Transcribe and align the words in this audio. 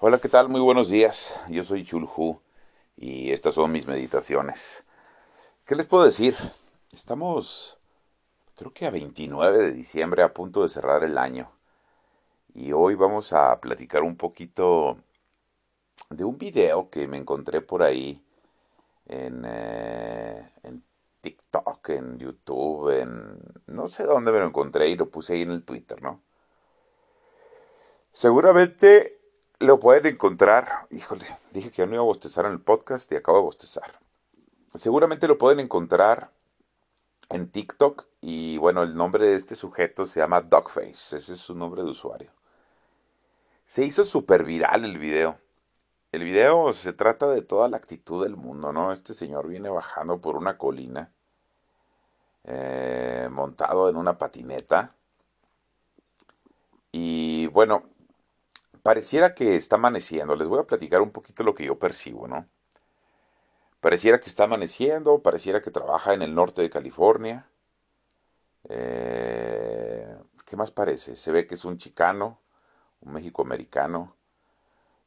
Hola, 0.00 0.18
¿qué 0.18 0.28
tal? 0.28 0.48
Muy 0.48 0.60
buenos 0.60 0.90
días. 0.90 1.32
Yo 1.48 1.62
soy 1.62 1.84
Chulhu 1.84 2.40
y 2.96 3.30
estas 3.30 3.54
son 3.54 3.70
mis 3.70 3.86
meditaciones. 3.86 4.84
¿Qué 5.64 5.76
les 5.76 5.86
puedo 5.86 6.04
decir? 6.04 6.34
Estamos, 6.92 7.78
creo 8.56 8.72
que 8.72 8.86
a 8.86 8.90
29 8.90 9.56
de 9.56 9.72
diciembre, 9.72 10.24
a 10.24 10.34
punto 10.34 10.62
de 10.62 10.68
cerrar 10.68 11.04
el 11.04 11.16
año. 11.16 11.48
Y 12.54 12.72
hoy 12.72 12.96
vamos 12.96 13.32
a 13.32 13.60
platicar 13.60 14.02
un 14.02 14.16
poquito 14.16 14.98
de 16.10 16.24
un 16.24 16.38
video 16.38 16.90
que 16.90 17.06
me 17.06 17.16
encontré 17.16 17.60
por 17.60 17.84
ahí 17.84 18.20
en, 19.06 19.44
eh, 19.46 20.50
en 20.64 20.82
TikTok, 21.20 21.88
en 21.90 22.18
YouTube, 22.18 22.90
en 22.90 23.38
no 23.68 23.86
sé 23.86 24.02
dónde 24.02 24.32
me 24.32 24.40
lo 24.40 24.46
encontré 24.46 24.88
y 24.88 24.96
lo 24.96 25.08
puse 25.08 25.34
ahí 25.34 25.42
en 25.42 25.52
el 25.52 25.64
Twitter, 25.64 26.02
¿no? 26.02 26.20
Seguramente 28.12 29.23
lo 29.58 29.78
pueden 29.80 30.06
encontrar, 30.06 30.86
híjole, 30.90 31.26
dije 31.52 31.70
que 31.70 31.78
ya 31.78 31.86
no 31.86 31.94
iba 31.94 32.02
a 32.02 32.06
bostezar 32.06 32.46
en 32.46 32.52
el 32.52 32.60
podcast 32.60 33.10
y 33.12 33.16
acabo 33.16 33.38
de 33.38 33.44
bostezar. 33.44 33.98
Seguramente 34.74 35.28
lo 35.28 35.38
pueden 35.38 35.60
encontrar 35.60 36.30
en 37.30 37.48
TikTok 37.48 38.06
y 38.20 38.58
bueno, 38.58 38.82
el 38.82 38.96
nombre 38.96 39.26
de 39.26 39.36
este 39.36 39.56
sujeto 39.56 40.06
se 40.06 40.20
llama 40.20 40.40
Dogface, 40.40 41.16
ese 41.16 41.32
es 41.34 41.40
su 41.40 41.54
nombre 41.54 41.82
de 41.82 41.90
usuario. 41.90 42.30
Se 43.64 43.84
hizo 43.84 44.04
súper 44.04 44.44
viral 44.44 44.84
el 44.84 44.98
video. 44.98 45.38
El 46.12 46.22
video 46.22 46.72
se 46.72 46.92
trata 46.92 47.26
de 47.28 47.42
toda 47.42 47.68
la 47.68 47.76
actitud 47.76 48.22
del 48.22 48.36
mundo, 48.36 48.72
¿no? 48.72 48.92
Este 48.92 49.14
señor 49.14 49.48
viene 49.48 49.68
bajando 49.68 50.20
por 50.20 50.36
una 50.36 50.58
colina, 50.58 51.12
eh, 52.44 53.28
montado 53.32 53.88
en 53.88 53.96
una 53.96 54.18
patineta. 54.18 54.94
Y 56.92 57.48
bueno, 57.48 57.84
pareciera 58.84 59.34
que 59.34 59.56
está 59.56 59.76
amaneciendo. 59.76 60.36
Les 60.36 60.46
voy 60.46 60.60
a 60.60 60.66
platicar 60.66 61.00
un 61.02 61.10
poquito 61.10 61.42
lo 61.42 61.54
que 61.54 61.64
yo 61.64 61.78
percibo, 61.78 62.28
¿no? 62.28 62.46
Pareciera 63.80 64.20
que 64.20 64.28
está 64.28 64.44
amaneciendo, 64.44 65.22
pareciera 65.22 65.62
que 65.62 65.70
trabaja 65.70 66.14
en 66.14 66.22
el 66.22 66.34
norte 66.34 66.62
de 66.62 66.70
California. 66.70 67.48
Eh, 68.68 70.16
¿Qué 70.44 70.56
más 70.56 70.70
parece? 70.70 71.16
Se 71.16 71.32
ve 71.32 71.46
que 71.46 71.54
es 71.54 71.64
un 71.64 71.78
chicano, 71.78 72.38
un 73.00 73.14
mexicoamericano. 73.14 74.14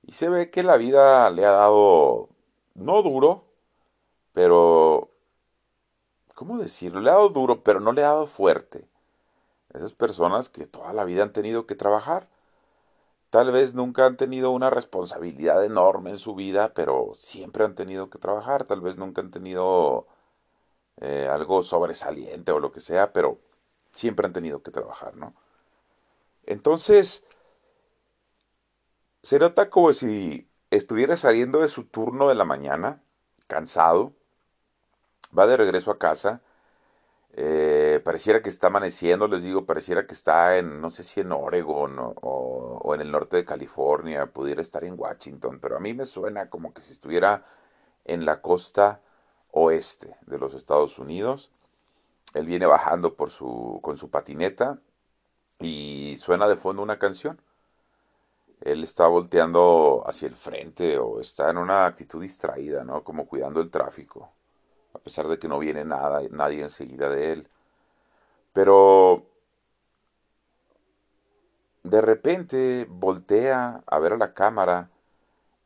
Y 0.03 0.14
se 0.14 0.30
ve 0.30 0.50
que 0.50 0.64
la 0.64 0.78
vida 0.78 1.30
le 1.30 1.45
ha 1.45 1.52
dado, 1.52 2.30
no 2.75 3.03
duro, 3.03 3.45
pero, 4.34 5.12
¿cómo 6.34 6.58
decirlo? 6.58 7.02
Le 7.02 7.12
ha 7.12 7.14
dado 7.14 7.30
duro, 7.30 7.64
pero 7.64 7.80
no 7.80 7.91
le 7.94 8.03
ha 8.03 8.08
dado 8.08 8.28
fuerte. 8.28 8.88
Esas 9.73 9.94
personas 9.94 10.50
que 10.50 10.67
toda 10.67 10.94
la 10.94 11.06
vida 11.06 11.23
han 11.23 11.34
tenido 11.34 11.67
que 11.67 11.75
trabajar 11.75 12.28
Tal 13.30 13.52
vez 13.52 13.73
nunca 13.73 14.06
han 14.06 14.17
tenido 14.17 14.52
una 14.52 14.70
responsabilidad 14.70 15.64
enorme 15.66 16.11
en 16.11 16.17
su 16.17 16.36
vida, 16.36 16.73
pero 16.73 17.14
siempre 17.17 17.66
han 17.66 17.75
tenido 17.75 18.09
que 18.09 18.19
trabajar. 18.19 18.64
Tal 18.66 18.81
vez 18.81 18.97
nunca 18.97 19.22
han 19.22 19.31
tenido 19.31 20.08
eh, 21.02 21.28
algo 21.31 21.64
sobresaliente 21.64 22.52
o 22.52 22.59
lo 22.59 22.72
que 22.72 22.81
sea, 22.81 23.14
pero 23.14 23.39
siempre 23.92 24.28
han 24.28 24.34
tenido 24.34 24.64
que 24.64 24.72
trabajar, 24.72 25.16
¿no? 25.17 25.36
Entonces, 26.45 27.23
se 29.23 29.39
nota 29.39 29.69
como 29.69 29.94
si 29.94 30.50
estuviera 30.72 31.17
saliendo 31.17 31.59
de 31.59 31.67
su 31.67 31.84
turno 31.86 32.30
de 32.30 32.36
la 32.36 32.45
mañana, 32.45 33.03
cansado, 33.47 34.14
va 35.38 35.47
de 35.47 35.58
regreso 35.58 35.91
a 35.91 36.00
casa 36.00 36.41
eh, 37.39 38.02
pareciera 38.03 38.41
que 38.41 38.49
está 38.49 38.67
amaneciendo, 38.67 39.27
les 39.27 39.43
digo, 39.43 39.66
pareciera 39.67 40.07
que 40.07 40.13
está 40.16 40.57
en, 40.57 40.81
no 40.81 40.89
sé 40.89 41.03
si 41.03 41.21
en 41.21 41.31
Oregon 41.31 41.95
o, 41.99 42.95
en 42.95 43.02
el 43.02 43.11
norte 43.11 43.38
de 43.38 43.45
California, 43.45 44.25
pudiera 44.33 44.61
estar 44.61 44.83
en 44.83 44.99
Washington, 44.99 45.59
pero 45.61 45.77
a 45.77 45.79
mí 45.79 45.94
me 45.94 46.05
suena 46.05 46.49
como 46.49 46.73
que 46.73 46.81
si 46.81 46.94
estuviera 46.94 47.45
en 48.05 48.25
la 48.25 48.41
costa 48.41 49.02
oeste 49.52 50.17
de 50.27 50.39
los 50.39 50.55
Estados 50.55 50.99
Unidos. 50.99 51.52
Él 52.34 52.47
viene 52.47 52.66
bajando 52.67 53.16
por 53.16 53.29
su, 53.31 53.79
con 53.83 53.97
su 53.97 54.09
patineta 54.09 54.79
y 55.59 56.17
suena 56.19 56.47
de 56.47 56.57
fondo 56.57 56.83
una 56.83 57.00
canción. 57.00 57.41
Él 58.62 58.83
está 58.83 59.07
volteando 59.07 60.03
hacia 60.07 60.28
el 60.28 60.35
frente 60.35 60.97
o 61.00 61.19
está 61.22 61.50
en 61.51 61.57
una 61.57 61.85
actitud 61.85 62.22
distraída, 62.22 62.83
¿no? 62.83 63.03
Como 63.03 63.28
cuidando 63.28 63.62
el 63.62 63.72
tráfico 63.72 64.31
pesar 65.07 65.29
de 65.29 65.40
que 65.40 65.47
no 65.47 65.57
viene 65.57 65.85
nada, 65.85 66.22
nadie 66.31 66.63
enseguida 66.63 67.09
de 67.09 67.31
él. 67.31 67.47
Pero 68.51 69.25
de 71.84 72.01
repente 72.01 72.85
voltea 72.90 73.84
a 73.88 74.00
ver 74.00 74.12
a 74.13 74.18
la 74.18 74.34
cámara 74.34 74.90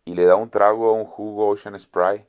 y 0.06 0.13
le 0.13 0.25
da 0.25 0.35
un 0.35 0.52
trago 0.52 0.90
a 0.90 0.94
un 0.94 1.06
jugo 1.06 1.47
Ocean 1.47 1.79
Spray 1.79 2.28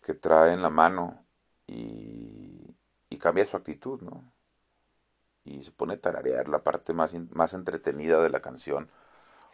que 0.00 0.14
trae 0.14 0.52
en 0.52 0.62
la 0.62 0.70
mano 0.70 1.24
y, 1.66 2.76
y 3.10 3.18
cambia 3.18 3.44
su 3.44 3.56
actitud, 3.56 4.00
¿no? 4.02 4.22
Y 5.42 5.64
se 5.64 5.72
pone 5.72 5.94
a 5.94 6.00
tararear 6.00 6.48
la 6.48 6.62
parte 6.62 6.92
más, 6.92 7.14
más 7.30 7.52
entretenida 7.52 8.22
de 8.22 8.30
la 8.30 8.40
canción, 8.40 8.88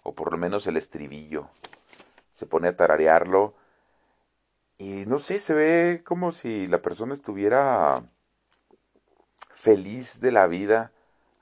o 0.02 0.14
por 0.14 0.32
lo 0.32 0.36
menos 0.36 0.66
el 0.66 0.76
estribillo. 0.76 1.48
Se 2.30 2.44
pone 2.46 2.68
a 2.68 2.76
tararearlo 2.76 3.54
y 4.78 5.06
no 5.06 5.18
sé, 5.18 5.40
se 5.40 5.54
ve 5.54 6.02
como 6.04 6.32
si 6.32 6.66
la 6.66 6.82
persona 6.82 7.12
estuviera 7.12 8.04
feliz 9.50 10.20
de 10.20 10.32
la 10.32 10.46
vida, 10.46 10.92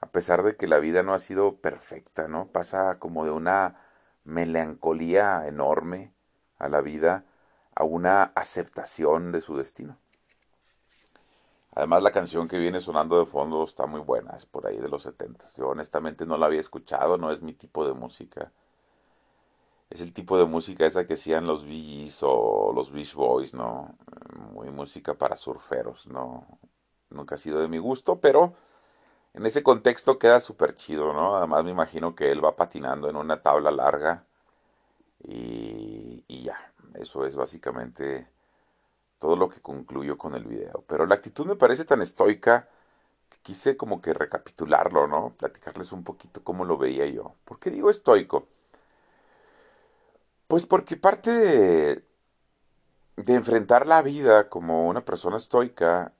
a 0.00 0.06
pesar 0.06 0.43
de 0.43 0.56
que 0.56 0.69
la 0.69 0.78
vida 0.78 1.03
no 1.03 1.15
ha 1.15 1.19
sido 1.19 1.56
perfecta, 1.56 2.28
¿no? 2.28 2.48
Pasa 2.48 2.98
como 2.98 3.25
de 3.25 3.31
una 3.31 3.76
melancolía 4.25 5.47
enorme 5.47 6.12
a 6.59 6.69
la 6.69 6.81
vida 6.81 7.25
a 7.75 7.84
una 7.84 8.22
aceptación 8.22 9.32
de 9.32 9.41
su 9.41 9.56
destino. 9.56 9.98
Además, 11.75 12.03
la 12.03 12.10
canción 12.12 12.48
que 12.48 12.59
viene 12.59 12.81
sonando 12.81 13.19
de 13.19 13.25
fondo 13.25 13.65
está 13.65 13.87
muy 13.87 14.00
buena, 14.00 14.37
es 14.37 14.44
por 14.44 14.66
ahí 14.66 14.78
de 14.78 14.88
los 14.88 15.04
70. 15.04 15.47
Yo 15.56 15.69
honestamente 15.69 16.26
no 16.26 16.37
la 16.37 16.47
había 16.47 16.60
escuchado, 16.60 17.16
no 17.16 17.32
es 17.32 17.41
mi 17.41 17.54
tipo 17.54 17.87
de 17.87 17.94
música 17.94 18.53
es 19.92 20.00
el 20.00 20.12
tipo 20.12 20.38
de 20.38 20.47
música 20.47 20.86
esa 20.86 21.06
que 21.06 21.14
hacían 21.14 21.47
los 21.47 21.64
Bees 21.64 22.20
o 22.22 22.72
los 22.75 22.91
Beach 22.92 23.14
Boys, 23.14 23.54
¿no? 23.54 23.97
Muy 24.53 24.70
música 24.70 25.14
para 25.14 25.36
surferos, 25.36 26.08
¿no? 26.08 26.47
Nunca 27.10 27.34
ha 27.36 27.38
sido 27.38 27.60
de 27.60 27.69
mi 27.69 27.78
gusto, 27.78 28.20
pero 28.20 28.54
en 29.34 29.47
ese 29.47 29.62
contexto 29.62 30.19
queda 30.19 30.41
súper 30.41 30.76
chido, 30.76 31.12
¿no? 31.12 31.36
Además 31.36 31.64
me 31.64 31.72
imagino 31.72 32.14
que 32.16 32.32
él 32.32 32.44
va 32.44 32.56
patinando 32.56 33.10
en 33.10 33.16
una 33.16 33.42
tabla 33.42 33.70
larga 33.72 34.26
y, 35.25 36.24
y 36.28 36.42
ya, 36.44 36.56
eso 36.94 37.26
es 37.26 37.36
básicamente 37.36 38.28
todo 39.19 39.36
lo 39.36 39.48
que 39.48 39.60
concluyo 39.62 40.19
con 40.19 40.34
el 40.34 40.44
video. 40.44 40.84
Pero 40.88 41.06
la 41.06 41.16
actitud 41.16 41.47
me 41.47 41.56
parece 41.56 41.84
tan 41.86 42.03
estoica 42.03 42.69
que 43.30 43.38
quise 43.42 43.76
como 43.76 44.00
que 44.03 44.14
recapitularlo, 44.14 45.06
¿no? 45.09 45.34
Platicarles 45.38 45.92
un 45.92 46.04
poquito 46.04 46.44
cómo 46.44 46.64
lo 46.66 46.78
veía 46.78 47.06
yo. 47.06 47.36
¿Por 47.44 47.59
qué 47.60 47.70
digo 47.70 47.91
estoico? 47.91 48.48
Pues 50.52 50.66
porque 50.66 50.98
parte 50.98 51.30
de, 51.30 52.04
enfrentar 53.34 53.86
la 53.86 54.02
vida 54.02 54.50
como 54.50 54.86
una 54.86 55.02
persona 55.02 55.38
estoica 55.38 56.12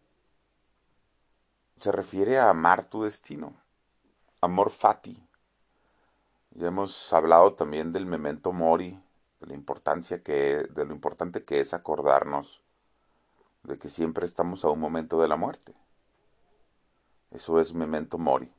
se 1.77 1.93
refiere 1.93 2.39
a 2.39 2.49
amar 2.49 2.87
tu 2.87 3.03
destino, 3.03 3.55
amor 4.41 4.71
fati. 4.71 5.23
Ya 6.53 6.69
hemos 6.69 7.13
hablado 7.13 7.53
también 7.53 7.93
del 7.93 8.07
memento 8.07 8.53
mori, 8.53 8.99
de 9.39 9.49
la 9.49 9.53
importancia 9.53 10.23
que 10.23 10.67
de 10.67 10.87
lo 10.87 10.95
importante 10.95 11.45
que 11.45 11.61
es 11.61 11.75
acordarnos 11.75 12.63
de 13.65 13.77
que 13.77 13.91
siempre 13.91 14.25
estamos 14.25 14.65
a 14.65 14.71
un 14.71 14.81
momento 14.81 15.21
de 15.21 15.29
la 15.29 15.37
muerte. 15.37 15.75
Eso 17.31 17.61
es 17.61 17.75
memento 17.75 18.17
mori. 18.17 18.51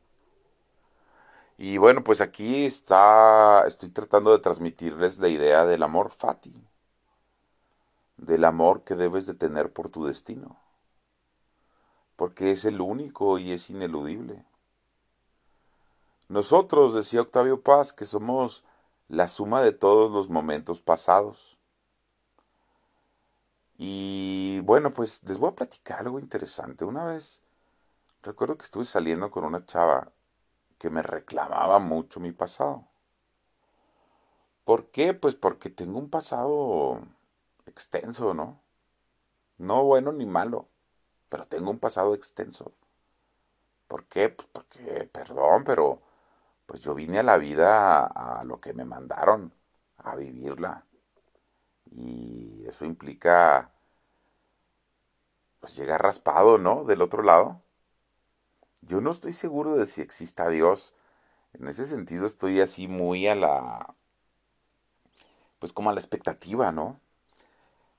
Y 1.57 1.77
bueno, 1.77 2.03
pues 2.03 2.21
aquí 2.21 2.65
está, 2.65 3.63
estoy 3.67 3.89
tratando 3.89 4.31
de 4.31 4.39
transmitirles 4.39 5.19
la 5.19 5.27
idea 5.27 5.65
del 5.65 5.83
amor 5.83 6.09
fati, 6.09 6.53
del 8.17 8.45
amor 8.45 8.83
que 8.83 8.95
debes 8.95 9.27
de 9.27 9.35
tener 9.35 9.71
por 9.71 9.89
tu 9.89 10.05
destino, 10.05 10.59
porque 12.15 12.51
es 12.51 12.65
el 12.65 12.81
único 12.81 13.37
y 13.37 13.51
es 13.51 13.69
ineludible. 13.69 14.45
Nosotros, 16.27 16.95
decía 16.95 17.21
Octavio 17.21 17.61
Paz, 17.61 17.93
que 17.93 18.07
somos 18.07 18.63
la 19.07 19.27
suma 19.27 19.61
de 19.61 19.73
todos 19.73 20.11
los 20.11 20.29
momentos 20.29 20.81
pasados. 20.81 21.59
Y 23.77 24.61
bueno, 24.61 24.93
pues 24.93 25.21
les 25.23 25.37
voy 25.37 25.49
a 25.49 25.55
platicar 25.55 25.99
algo 25.99 26.19
interesante. 26.19 26.85
Una 26.85 27.05
vez, 27.05 27.43
recuerdo 28.23 28.57
que 28.57 28.65
estuve 28.65 28.85
saliendo 28.85 29.29
con 29.29 29.43
una 29.43 29.65
chava 29.65 30.11
que 30.83 30.89
me 30.89 31.01
reclamaba 31.01 31.79
mucho 31.79 32.19
mi 32.19 32.33
pasado. 32.33 32.85
¿Por 34.65 34.91
qué? 34.91 35.13
Pues 35.13 35.33
porque 35.33 35.69
tengo 35.69 35.97
un 35.97 36.09
pasado 36.09 36.99
extenso, 37.65 38.33
¿no? 38.33 38.61
No 39.57 39.85
bueno 39.85 40.11
ni 40.11 40.25
malo, 40.25 40.67
pero 41.29 41.45
tengo 41.45 41.71
un 41.71 41.79
pasado 41.79 42.13
extenso. 42.13 42.73
¿Por 43.87 44.07
qué? 44.07 44.27
Pues 44.27 44.49
porque, 44.51 45.09
perdón, 45.09 45.63
pero 45.63 46.01
pues 46.65 46.81
yo 46.81 46.93
vine 46.93 47.19
a 47.19 47.23
la 47.23 47.37
vida 47.37 48.05
a, 48.05 48.43
lo 48.43 48.59
que 48.59 48.73
me 48.73 48.83
mandaron. 48.83 49.53
a 49.99 50.17
vivirla. 50.17 50.85
Y 51.91 52.65
eso 52.67 52.83
implica 52.83 53.71
pues 55.61 55.77
llegar 55.77 56.01
raspado, 56.03 56.57
¿no? 56.57 56.83
Del 56.83 57.01
otro 57.01 57.23
lado. 57.23 57.62
Yo 58.87 59.01
no 59.01 59.11
estoy 59.11 59.33
seguro 59.33 59.77
de 59.77 59.87
si 59.87 60.01
exista 60.01 60.49
Dios. 60.49 60.93
En 61.53 61.67
ese 61.67 61.85
sentido 61.85 62.25
estoy 62.25 62.59
así 62.61 62.87
muy 62.87 63.27
a 63.27 63.35
la, 63.35 63.95
pues 65.59 65.71
como 65.71 65.89
a 65.89 65.93
la 65.93 65.99
expectativa, 65.99 66.71
¿no? 66.71 66.99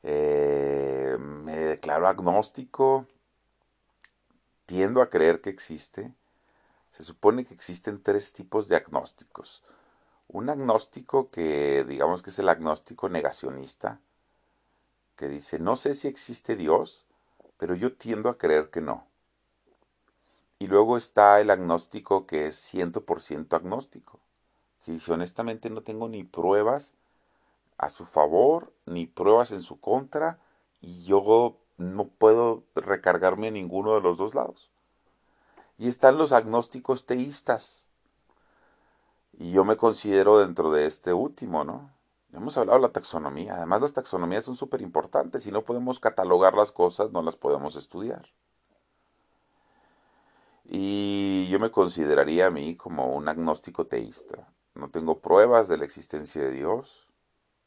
Eh, 0.02 1.16
me 1.18 1.56
declaro 1.56 2.06
agnóstico, 2.08 3.06
tiendo 4.66 5.00
a 5.00 5.08
creer 5.08 5.40
que 5.40 5.50
existe. 5.50 6.12
Se 6.90 7.02
supone 7.02 7.44
que 7.44 7.54
existen 7.54 8.02
tres 8.02 8.34
tipos 8.34 8.68
de 8.68 8.76
agnósticos. 8.76 9.62
Un 10.28 10.50
agnóstico 10.50 11.30
que 11.30 11.84
digamos 11.88 12.22
que 12.22 12.30
es 12.30 12.38
el 12.38 12.48
agnóstico 12.48 13.08
negacionista, 13.08 14.00
que 15.16 15.28
dice, 15.28 15.58
no 15.58 15.76
sé 15.76 15.94
si 15.94 16.08
existe 16.08 16.56
Dios, 16.56 17.06
pero 17.56 17.74
yo 17.74 17.96
tiendo 17.96 18.28
a 18.28 18.38
creer 18.38 18.70
que 18.70 18.80
no. 18.82 19.06
Y 20.64 20.66
luego 20.66 20.96
está 20.96 21.42
el 21.42 21.50
agnóstico 21.50 22.24
que 22.24 22.46
es 22.46 22.56
100% 22.56 23.54
agnóstico, 23.54 24.18
que 24.82 24.92
dice, 24.92 25.12
honestamente 25.12 25.68
no 25.68 25.82
tengo 25.82 26.08
ni 26.08 26.24
pruebas 26.24 26.94
a 27.76 27.90
su 27.90 28.06
favor 28.06 28.72
ni 28.86 29.06
pruebas 29.06 29.52
en 29.52 29.60
su 29.60 29.78
contra 29.78 30.38
y 30.80 31.04
yo 31.04 31.58
no 31.76 32.06
puedo 32.06 32.62
recargarme 32.74 33.48
en 33.48 33.54
ninguno 33.54 33.94
de 33.94 34.00
los 34.00 34.16
dos 34.16 34.34
lados. 34.34 34.70
Y 35.76 35.86
están 35.86 36.16
los 36.16 36.32
agnósticos 36.32 37.04
teístas. 37.04 37.86
Y 39.34 39.52
yo 39.52 39.66
me 39.66 39.76
considero 39.76 40.38
dentro 40.38 40.72
de 40.72 40.86
este 40.86 41.12
último, 41.12 41.64
¿no? 41.64 41.90
Hemos 42.32 42.56
hablado 42.56 42.78
de 42.78 42.86
la 42.86 42.92
taxonomía. 42.92 43.56
Además, 43.56 43.82
las 43.82 43.92
taxonomías 43.92 44.46
son 44.46 44.56
súper 44.56 44.80
importantes. 44.80 45.42
Si 45.42 45.52
no 45.52 45.60
podemos 45.60 46.00
catalogar 46.00 46.54
las 46.54 46.72
cosas, 46.72 47.12
no 47.12 47.20
las 47.20 47.36
podemos 47.36 47.76
estudiar. 47.76 48.30
Y 50.64 51.46
yo 51.48 51.60
me 51.60 51.70
consideraría 51.70 52.46
a 52.46 52.50
mí 52.50 52.76
como 52.76 53.14
un 53.14 53.28
agnóstico 53.28 53.86
teísta. 53.86 54.52
No 54.74 54.90
tengo 54.90 55.20
pruebas 55.20 55.68
de 55.68 55.78
la 55.78 55.84
existencia 55.84 56.42
de 56.42 56.50
Dios, 56.50 57.08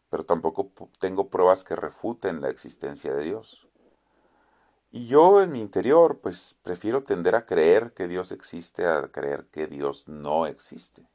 pero 0.10 0.26
tampoco 0.26 0.72
tengo 1.00 1.30
pruebas 1.30 1.64
que 1.64 1.76
refuten 1.76 2.42
la 2.42 2.50
existencia 2.50 3.14
de 3.14 3.24
Dios. 3.24 3.68
Y 4.92 5.08
yo 5.08 5.42
en 5.42 5.52
mi 5.52 5.62
interior, 5.62 6.20
pues 6.22 6.56
prefiero 6.64 7.04
tender 7.04 7.36
a 7.36 7.46
creer 7.46 7.94
que 7.94 8.08
Dios 8.08 8.32
existe 8.32 8.86
a 8.86 9.10
creer 9.12 9.48
que 9.52 9.68
Dios 9.68 10.08
no 10.08 10.48
existe. 10.48 11.08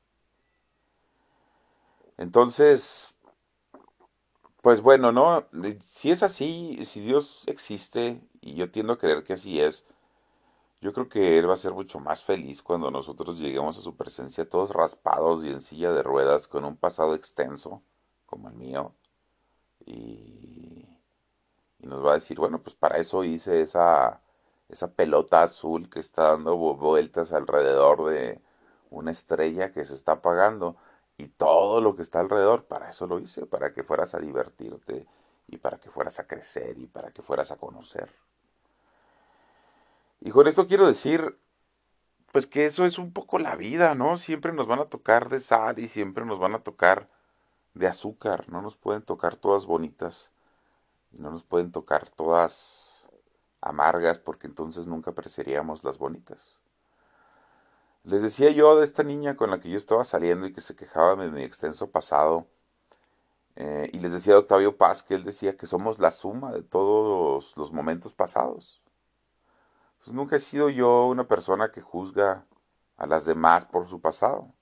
Entonces, 2.19 3.14
pues 4.61 4.81
bueno, 4.82 5.11
¿no? 5.11 5.49
Si 5.81 6.11
es 6.11 6.23
así, 6.23 6.79
si 6.84 7.00
Dios 7.00 7.44
existe, 7.46 8.20
y 8.40 8.55
yo 8.55 8.70
tiendo 8.70 8.93
a 8.93 8.99
creer 8.99 9.25
que 9.25 9.32
así 9.32 9.61
es, 9.61 9.84
yo 10.82 10.93
creo 10.93 11.08
que 11.08 11.38
Él 11.38 11.49
va 11.49 11.55
a 11.55 11.56
ser 11.56 11.73
mucho 11.73 12.00
más 12.00 12.25
feliz 12.25 12.62
cuando 12.62 12.90
nosotros 12.90 13.38
lleguemos 13.38 13.79
a 13.79 13.81
su 13.81 13.96
presencia 13.96 14.49
todos 14.49 14.73
raspados 14.73 15.44
y 15.44 15.50
en 15.50 15.61
silla 15.61 15.93
de 15.93 16.02
ruedas 16.02 16.49
con 16.49 16.64
un 16.64 16.76
pasado 16.76 17.14
extenso, 17.14 17.82
como 18.26 18.49
el 18.49 18.55
mío, 18.55 18.94
y, 19.87 20.87
nos 21.81 22.05
va 22.05 22.12
a 22.12 22.14
decir, 22.14 22.38
bueno, 22.38 22.62
pues 22.62 22.75
para 22.76 22.99
eso 22.99 23.25
hice 23.25 23.62
esa, 23.62 24.23
esa 24.69 24.93
pelota 24.93 25.43
azul 25.44 25.88
que 25.90 26.00
está 26.00 26.31
dando 26.32 26.56
vueltas 26.56 27.32
alrededor 27.32 28.05
de 28.06 28.40
una 28.90 29.12
estrella 29.12 29.73
que 29.73 29.84
se 29.84 29.94
está 29.94 30.12
apagando 30.12 30.76
y 31.17 31.29
todo 31.29 31.81
lo 31.81 31.96
que 31.96 32.02
está 32.02 32.20
alrededor, 32.20 32.67
para 32.67 32.90
eso 32.90 33.06
lo 33.06 33.20
hice, 33.20 33.46
para 33.46 33.73
que 33.73 33.84
fueras 33.84 34.14
a 34.14 34.20
divertirte 34.20 35.06
y 35.49 35.58
para 35.58 35.79
que 35.79 35.90
fueras 35.90 36.19
a 36.20 36.26
crecer 36.26 36.79
y 36.79 36.87
para 36.87 37.11
que 37.12 37.23
fueras 37.23 37.50
a 37.52 37.56
conocer. 37.56 38.11
Y 40.24 40.30
con 40.30 40.46
esto 40.46 40.69
quiero 40.69 40.86
decir, 40.86 41.36
pues 42.30 42.46
que 42.46 42.64
eso 42.64 42.84
es 42.84 42.98
un 42.98 43.12
poco 43.12 43.40
la 43.40 43.56
vida, 43.56 43.96
¿no? 43.96 44.16
Siempre 44.19 44.52
nos 44.52 44.69
van 44.69 44.78
a 44.78 44.84
tocar 44.84 45.28
de 45.28 45.40
sal 45.40 45.80
y 45.80 45.88
siempre 45.88 46.24
nos 46.24 46.38
van 46.38 46.54
a 46.54 46.62
tocar 46.62 47.08
de 47.74 47.88
azúcar, 47.88 48.48
no 48.48 48.62
nos 48.62 48.76
pueden 48.76 49.02
tocar 49.02 49.34
todas 49.34 49.66
bonitas, 49.66 50.30
no 51.19 51.30
nos 51.32 51.42
pueden 51.42 51.72
tocar 51.72 52.08
todas 52.08 53.08
amargas 53.60 54.19
porque 54.19 54.46
entonces 54.46 54.86
nunca 54.86 55.10
apreciaríamos 55.10 55.82
las 55.82 55.98
bonitas. 55.98 56.60
Les 58.04 58.22
decía 58.22 58.50
yo 58.50 58.76
de 58.78 58.84
esta 58.84 59.02
niña 59.02 59.36
con 59.36 59.50
la 59.50 59.58
que 59.58 59.70
yo 59.70 59.76
estaba 59.76 60.04
saliendo 60.04 60.46
y 60.46 60.52
que 60.52 60.60
se 60.60 60.76
quejaba 60.76 61.16
de 61.16 61.30
mi 61.30 61.42
extenso 61.42 61.90
pasado. 61.90 62.46
Eh, 63.56 63.90
y 63.92 63.98
les 63.98 64.12
decía 64.12 64.34
a 64.34 64.38
Octavio 64.38 64.76
Paz 64.76 65.02
que 65.02 65.14
él 65.14 65.24
decía 65.24 65.56
que 65.56 65.66
somos 65.66 65.98
la 65.98 66.12
suma 66.12 66.52
de 66.52 66.62
todos 66.62 67.56
los 67.56 67.72
momentos 67.72 68.12
pasados. 68.14 68.81
Pues 70.04 70.16
nunca 70.16 70.34
he 70.34 70.40
sido 70.40 70.69
yo 70.69 71.06
una 71.06 71.28
persona 71.28 71.70
que 71.70 71.81
juzga 71.81 72.44
a 72.96 73.06
las 73.06 73.25
demás 73.25 73.64
por 73.64 73.87
su 73.88 74.00
pasado. 74.00 74.52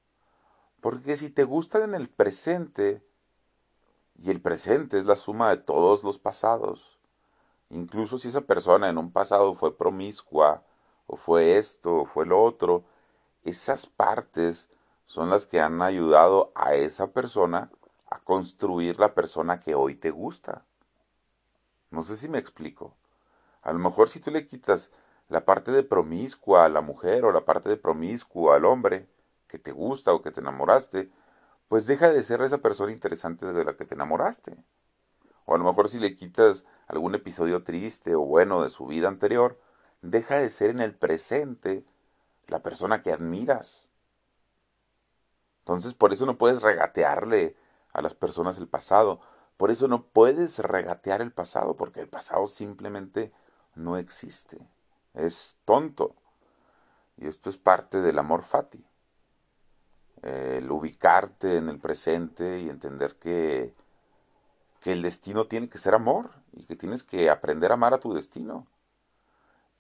Porque 0.82 1.16
si 1.16 1.31
te 1.31 1.44
gustan 1.44 1.82
en 1.82 1.94
el 1.94 2.08
presente, 2.08 3.02
y 4.19 4.31
el 4.31 4.42
presente 4.42 4.98
es 4.98 5.06
la 5.06 5.16
suma 5.16 5.48
de 5.48 5.56
todos 5.56 6.04
los 6.04 6.19
pasados, 6.19 6.98
incluso 7.70 8.19
si 8.19 8.28
esa 8.28 8.42
persona 8.42 8.90
en 8.90 8.98
un 8.98 9.12
pasado 9.12 9.54
fue 9.54 9.78
promiscua, 9.78 10.62
o 11.06 11.16
fue 11.16 11.56
esto, 11.56 12.02
o 12.02 12.04
fue 12.04 12.26
lo 12.26 12.43
otro, 12.43 12.84
esas 13.43 13.86
partes 13.86 14.69
son 15.06 15.31
las 15.31 15.46
que 15.46 15.58
han 15.58 15.81
ayudado 15.81 16.52
a 16.54 16.75
esa 16.75 17.12
persona 17.12 17.70
a 18.10 18.19
construir 18.20 18.98
la 18.98 19.14
persona 19.14 19.58
que 19.58 19.75
hoy 19.75 19.94
te 19.94 20.10
gusta. 20.10 20.66
No 21.90 22.02
sé 22.02 22.19
si 22.19 22.28
me 22.28 22.38
explico. 22.38 22.94
A 23.62 23.72
lo 23.72 23.78
mejor 23.78 24.10
si 24.10 24.20
tú 24.20 24.31
le 24.31 24.46
quitas 24.46 24.90
la 25.31 25.44
parte 25.44 25.71
de 25.71 25.85
promiscua 25.85 26.65
a 26.65 26.69
la 26.69 26.81
mujer 26.81 27.25
o 27.25 27.32
la 27.32 27.44
parte 27.44 27.69
de 27.69 27.77
promiscua 27.77 28.56
al 28.56 28.65
hombre 28.65 29.09
que 29.47 29.59
te 29.61 29.71
gusta 29.71 30.12
o 30.12 30.23
que 30.23 30.32
te 30.32 30.41
enamoraste, 30.41 31.11
pues 31.69 31.87
deja 31.87 32.11
de 32.11 32.23
ser 32.25 32.43
esa 32.43 32.59
persona 32.59 32.91
interesante 32.91 33.53
de 33.53 33.65
la 33.65 33.77
que 33.77 33.85
te 33.85 33.94
enamoraste. 33.94 34.56
O 35.44 35.55
a 35.55 35.59
lo 35.59 35.65
mejor 35.65 35.88
si 35.88 36.00
le 36.00 36.17
quitas 36.17 36.67
algún 36.88 37.15
episodio 37.15 37.62
triste 37.62 38.17
o 38.17 38.21
bueno 38.23 38.62
de 38.62 38.71
su 38.71 38.87
vida 38.87 39.06
anterior, 39.06 39.59
deja 40.03 40.37
de 40.37 40.50
ser 40.50 40.71
en 40.71 40.81
el 40.81 40.97
presente 40.97 41.85
la 42.49 42.61
persona 42.61 43.03
que 43.03 43.12
admiras. 43.12 43.88
Entonces, 45.61 45.94
por 45.94 46.12
eso 46.12 46.27
no 46.27 46.38
puedes 46.38 46.62
regatearle 46.62 47.56
a 47.93 48.03
las 48.03 48.15
personas 48.15 48.59
el 48.59 48.67
pasado. 48.67 49.21
Por 49.56 49.70
eso 49.70 49.87
no 49.87 50.06
puedes 50.06 50.58
regatear 50.58 51.22
el 51.22 51.31
pasado, 51.31 51.77
porque 51.77 52.01
el 52.01 52.08
pasado 52.08 52.49
simplemente 52.49 53.32
no 53.77 53.96
existe. 53.96 54.69
Es 55.14 55.58
tonto. 55.64 56.14
Y 57.17 57.26
esto 57.26 57.50
es 57.50 57.58
parte 57.58 58.00
del 58.00 58.19
amor 58.19 58.43
fati. 58.43 58.84
El 60.22 60.70
ubicarte 60.70 61.56
en 61.56 61.69
el 61.69 61.79
presente 61.79 62.60
y 62.60 62.69
entender 62.69 63.17
que, 63.17 63.74
que 64.81 64.93
el 64.93 65.02
destino 65.02 65.46
tiene 65.46 65.69
que 65.69 65.79
ser 65.79 65.94
amor 65.94 66.31
y 66.52 66.64
que 66.64 66.76
tienes 66.76 67.02
que 67.02 67.31
aprender 67.31 67.70
a 67.70 67.74
amar 67.74 67.94
a 67.94 68.00
tu 68.00 68.12
destino 68.12 68.67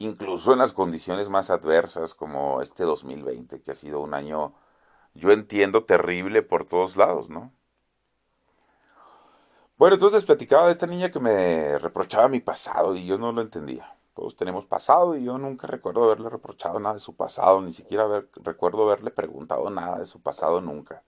incluso 0.00 0.52
en 0.52 0.58
las 0.58 0.72
condiciones 0.72 1.28
más 1.28 1.48
adversas 1.50 2.14
como 2.14 2.60
este 2.62 2.82
2020, 2.84 3.60
que 3.62 3.70
ha 3.70 3.74
sido 3.76 4.00
un 4.00 4.14
año, 4.14 4.54
yo 5.14 5.30
entiendo, 5.32 5.84
terrible 5.84 6.42
por 6.42 6.66
todos 6.66 6.96
lados, 6.96 7.28
¿no? 7.30 7.52
Bueno, 9.78 9.94
entonces 9.94 10.20
les 10.20 10.26
platicaba 10.26 10.66
de 10.66 10.72
esta 10.72 10.86
niña 10.86 11.10
que 11.10 11.18
me 11.18 11.76
reprochaba 11.78 12.28
mi 12.28 12.38
pasado 12.38 12.94
y 12.94 13.04
yo 13.04 13.18
no 13.18 13.32
lo 13.32 13.42
entendía. 13.42 13.96
Todos 14.14 14.36
tenemos 14.36 14.66
pasado 14.66 15.16
y 15.16 15.24
yo 15.24 15.38
nunca 15.38 15.66
recuerdo 15.66 16.04
haberle 16.04 16.28
reprochado 16.28 16.80
nada 16.80 16.94
de 16.94 17.00
su 17.00 17.14
pasado, 17.14 17.60
ni 17.62 17.72
siquiera 17.72 18.24
recuerdo 18.42 18.84
haberle 18.84 19.10
preguntado 19.10 19.70
nada 19.70 19.98
de 19.98 20.06
su 20.06 20.20
pasado 20.20 20.60
nunca. 20.60 21.02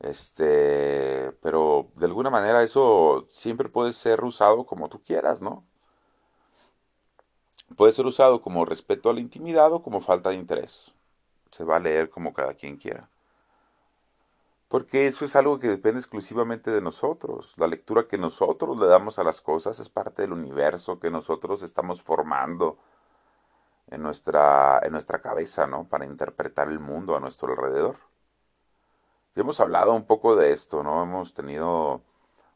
Este, 0.00 1.32
pero 1.42 1.88
de 1.96 2.06
alguna 2.06 2.30
manera 2.30 2.62
eso 2.62 3.26
siempre 3.30 3.68
puede 3.68 3.92
ser 3.92 4.24
usado 4.24 4.64
como 4.64 4.88
tú 4.88 5.02
quieras, 5.02 5.42
¿no? 5.42 5.64
Puede 7.76 7.92
ser 7.92 8.06
usado 8.06 8.42
como 8.42 8.64
respeto 8.64 9.10
a 9.10 9.12
la 9.12 9.20
intimidad 9.20 9.72
o 9.72 9.82
como 9.82 10.00
falta 10.00 10.30
de 10.30 10.36
interés. 10.36 10.94
Se 11.50 11.64
va 11.64 11.76
a 11.76 11.80
leer 11.80 12.10
como 12.10 12.32
cada 12.32 12.54
quien 12.54 12.76
quiera. 12.76 13.08
Porque 14.70 15.06
eso 15.06 15.26
es 15.26 15.36
algo 15.36 15.58
que 15.58 15.68
depende 15.68 15.98
exclusivamente 16.00 16.70
de 16.70 16.80
nosotros. 16.80 17.54
La 17.58 17.66
lectura 17.66 18.06
que 18.08 18.16
nosotros 18.16 18.80
le 18.80 18.86
damos 18.86 19.18
a 19.18 19.24
las 19.24 19.42
cosas 19.42 19.80
es 19.80 19.90
parte 19.90 20.22
del 20.22 20.32
universo 20.32 20.98
que 20.98 21.10
nosotros 21.10 21.62
estamos 21.62 22.02
formando 22.02 22.78
en 23.88 24.02
nuestra, 24.02 24.80
en 24.82 24.92
nuestra 24.92 25.20
cabeza, 25.20 25.66
¿no? 25.66 25.88
Para 25.88 26.06
interpretar 26.06 26.68
el 26.68 26.78
mundo 26.78 27.16
a 27.16 27.20
nuestro 27.20 27.50
alrededor. 27.50 27.96
Ya 29.34 29.42
hemos 29.42 29.58
hablado 29.58 29.92
un 29.92 30.04
poco 30.04 30.36
de 30.36 30.52
esto, 30.52 30.84
¿no? 30.84 31.02
Hemos 31.02 31.34
tenido 31.34 32.02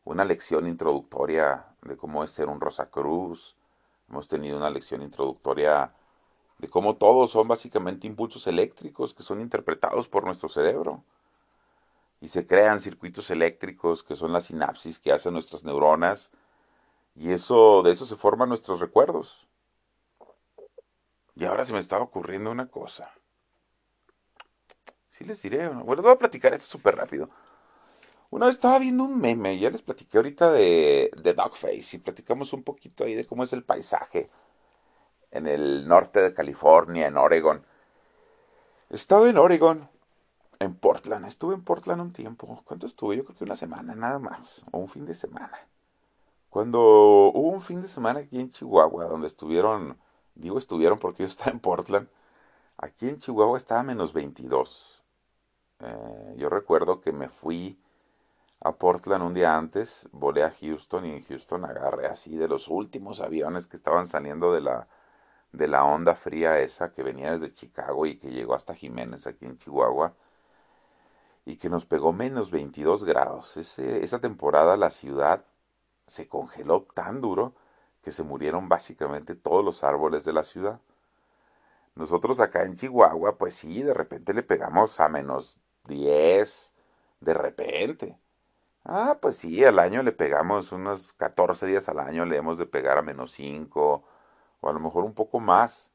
una 0.04 0.24
lección 0.24 0.68
introductoria 0.68 1.66
de 1.82 1.96
cómo 1.96 2.22
es 2.24 2.30
ser 2.30 2.48
un 2.48 2.60
Rosacruz, 2.60 3.56
Hemos 4.08 4.28
tenido 4.28 4.56
una 4.58 4.70
lección 4.70 5.02
introductoria 5.02 5.92
de 6.58 6.68
cómo 6.68 6.96
todos 6.96 7.32
son 7.32 7.48
básicamente 7.48 8.06
impulsos 8.06 8.46
eléctricos 8.46 9.14
que 9.14 9.24
son 9.24 9.40
interpretados 9.40 10.08
por 10.08 10.24
nuestro 10.24 10.48
cerebro. 10.48 11.02
Y 12.24 12.28
se 12.28 12.46
crean 12.46 12.80
circuitos 12.80 13.28
eléctricos 13.28 14.02
que 14.02 14.16
son 14.16 14.32
las 14.32 14.46
sinapsis 14.46 14.98
que 14.98 15.12
hacen 15.12 15.34
nuestras 15.34 15.62
neuronas 15.62 16.30
y 17.14 17.32
eso 17.32 17.82
de 17.82 17.92
eso 17.92 18.06
se 18.06 18.16
forman 18.16 18.48
nuestros 18.48 18.80
recuerdos. 18.80 19.46
Y 21.34 21.44
ahora 21.44 21.66
se 21.66 21.74
me 21.74 21.80
estaba 21.80 22.02
ocurriendo 22.02 22.50
una 22.50 22.68
cosa. 22.68 23.12
Sí 25.10 25.24
les 25.24 25.42
diré, 25.42 25.68
bueno, 25.68 25.94
les 25.96 26.02
voy 26.02 26.12
a 26.12 26.18
platicar 26.18 26.54
esto 26.54 26.64
súper 26.64 26.96
rápido. 26.96 27.28
Una 28.30 28.46
vez 28.46 28.54
estaba 28.54 28.78
viendo 28.78 29.04
un 29.04 29.20
meme, 29.20 29.58
ya 29.58 29.68
les 29.68 29.82
platiqué 29.82 30.16
ahorita 30.16 30.50
de, 30.50 31.10
de 31.14 31.34
Dogface 31.34 31.96
y 31.96 31.98
platicamos 31.98 32.54
un 32.54 32.62
poquito 32.62 33.04
ahí 33.04 33.14
de 33.14 33.26
cómo 33.26 33.44
es 33.44 33.52
el 33.52 33.64
paisaje 33.64 34.30
en 35.30 35.46
el 35.46 35.86
norte 35.86 36.22
de 36.22 36.32
California, 36.32 37.06
en 37.06 37.18
Oregon. 37.18 37.66
He 38.88 38.96
estado 38.96 39.26
en 39.28 39.36
Oregon, 39.36 39.90
en 40.58 40.74
Portland. 40.74 41.26
Estuve 41.26 41.54
en 41.54 41.62
Portland 41.64 42.00
un 42.00 42.12
tiempo. 42.12 42.62
¿Cuánto 42.64 42.86
estuve? 42.86 43.16
Yo 43.16 43.24
creo 43.24 43.36
que 43.36 43.44
una 43.44 43.56
semana 43.56 43.94
nada 43.94 44.18
más, 44.18 44.64
o 44.72 44.78
un 44.78 44.88
fin 44.88 45.06
de 45.06 45.14
semana. 45.14 45.58
Cuando 46.50 46.80
hubo 46.80 47.50
un 47.50 47.62
fin 47.62 47.82
de 47.82 47.88
semana 47.88 48.20
aquí 48.20 48.40
en 48.40 48.50
Chihuahua, 48.50 49.06
donde 49.06 49.26
estuvieron, 49.26 49.98
digo 50.34 50.58
estuvieron 50.58 50.98
porque 50.98 51.24
yo 51.24 51.28
estaba 51.28 51.50
en 51.50 51.60
Portland, 51.60 52.08
aquí 52.78 53.08
en 53.08 53.18
Chihuahua 53.18 53.58
estaba 53.58 53.82
menos 53.82 54.12
22. 54.12 55.02
Eh, 55.80 56.34
yo 56.36 56.48
recuerdo 56.48 57.00
que 57.00 57.12
me 57.12 57.28
fui 57.28 57.78
a 58.60 58.72
Portland 58.72 59.24
un 59.24 59.34
día 59.34 59.56
antes, 59.56 60.08
volé 60.12 60.44
a 60.44 60.50
Houston 60.52 61.06
y 61.06 61.12
en 61.12 61.24
Houston 61.24 61.64
agarré 61.64 62.06
así 62.06 62.36
de 62.36 62.48
los 62.48 62.68
últimos 62.68 63.20
aviones 63.20 63.66
que 63.66 63.76
estaban 63.76 64.06
saliendo 64.06 64.52
de 64.52 64.60
la, 64.60 64.88
de 65.52 65.68
la 65.68 65.84
onda 65.84 66.14
fría 66.14 66.60
esa 66.60 66.92
que 66.92 67.02
venía 67.02 67.32
desde 67.32 67.52
Chicago 67.52 68.06
y 68.06 68.16
que 68.16 68.30
llegó 68.30 68.54
hasta 68.54 68.74
Jiménez 68.74 69.26
aquí 69.26 69.44
en 69.44 69.58
Chihuahua 69.58 70.14
y 71.46 71.56
que 71.56 71.68
nos 71.68 71.84
pegó 71.86 72.12
menos 72.12 72.50
22 72.50 73.04
grados. 73.04 73.56
esa 73.56 74.20
temporada 74.20 74.76
la 74.76 74.90
ciudad 74.90 75.44
se 76.06 76.28
congeló 76.28 76.82
tan 76.94 77.20
duro 77.20 77.54
que 78.02 78.12
se 78.12 78.22
murieron 78.22 78.68
básicamente 78.68 79.34
todos 79.34 79.64
los 79.64 79.84
árboles 79.84 80.24
de 80.24 80.32
la 80.32 80.42
ciudad. 80.42 80.80
Nosotros 81.94 82.40
acá 82.40 82.64
en 82.64 82.76
Chihuahua, 82.76 83.38
pues 83.38 83.54
sí, 83.54 83.82
de 83.82 83.94
repente 83.94 84.34
le 84.34 84.42
pegamos 84.42 85.00
a 85.00 85.08
menos 85.08 85.60
10, 85.86 86.74
de 87.20 87.34
repente. 87.34 88.18
Ah, 88.84 89.18
pues 89.20 89.36
sí, 89.38 89.64
al 89.64 89.78
año 89.78 90.02
le 90.02 90.12
pegamos 90.12 90.72
unos 90.72 91.12
14 91.14 91.66
días 91.66 91.88
al 91.88 92.00
año, 92.00 92.24
le 92.26 92.36
hemos 92.36 92.58
de 92.58 92.66
pegar 92.66 92.98
a 92.98 93.02
menos 93.02 93.32
5 93.32 94.04
o 94.60 94.68
a 94.68 94.72
lo 94.72 94.80
mejor 94.80 95.04
un 95.04 95.14
poco 95.14 95.40
más, 95.40 95.90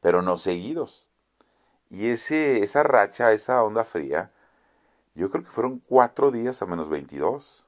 pero 0.00 0.22
no 0.22 0.38
seguidos. 0.38 1.08
Y 1.90 2.10
ese, 2.10 2.62
esa 2.62 2.82
racha, 2.82 3.32
esa 3.32 3.62
onda 3.62 3.84
fría, 3.84 4.32
yo 5.16 5.30
creo 5.30 5.44
que 5.44 5.50
fueron 5.50 5.80
cuatro 5.80 6.30
días 6.30 6.60
a 6.62 6.66
menos 6.66 6.88
22. 6.88 7.64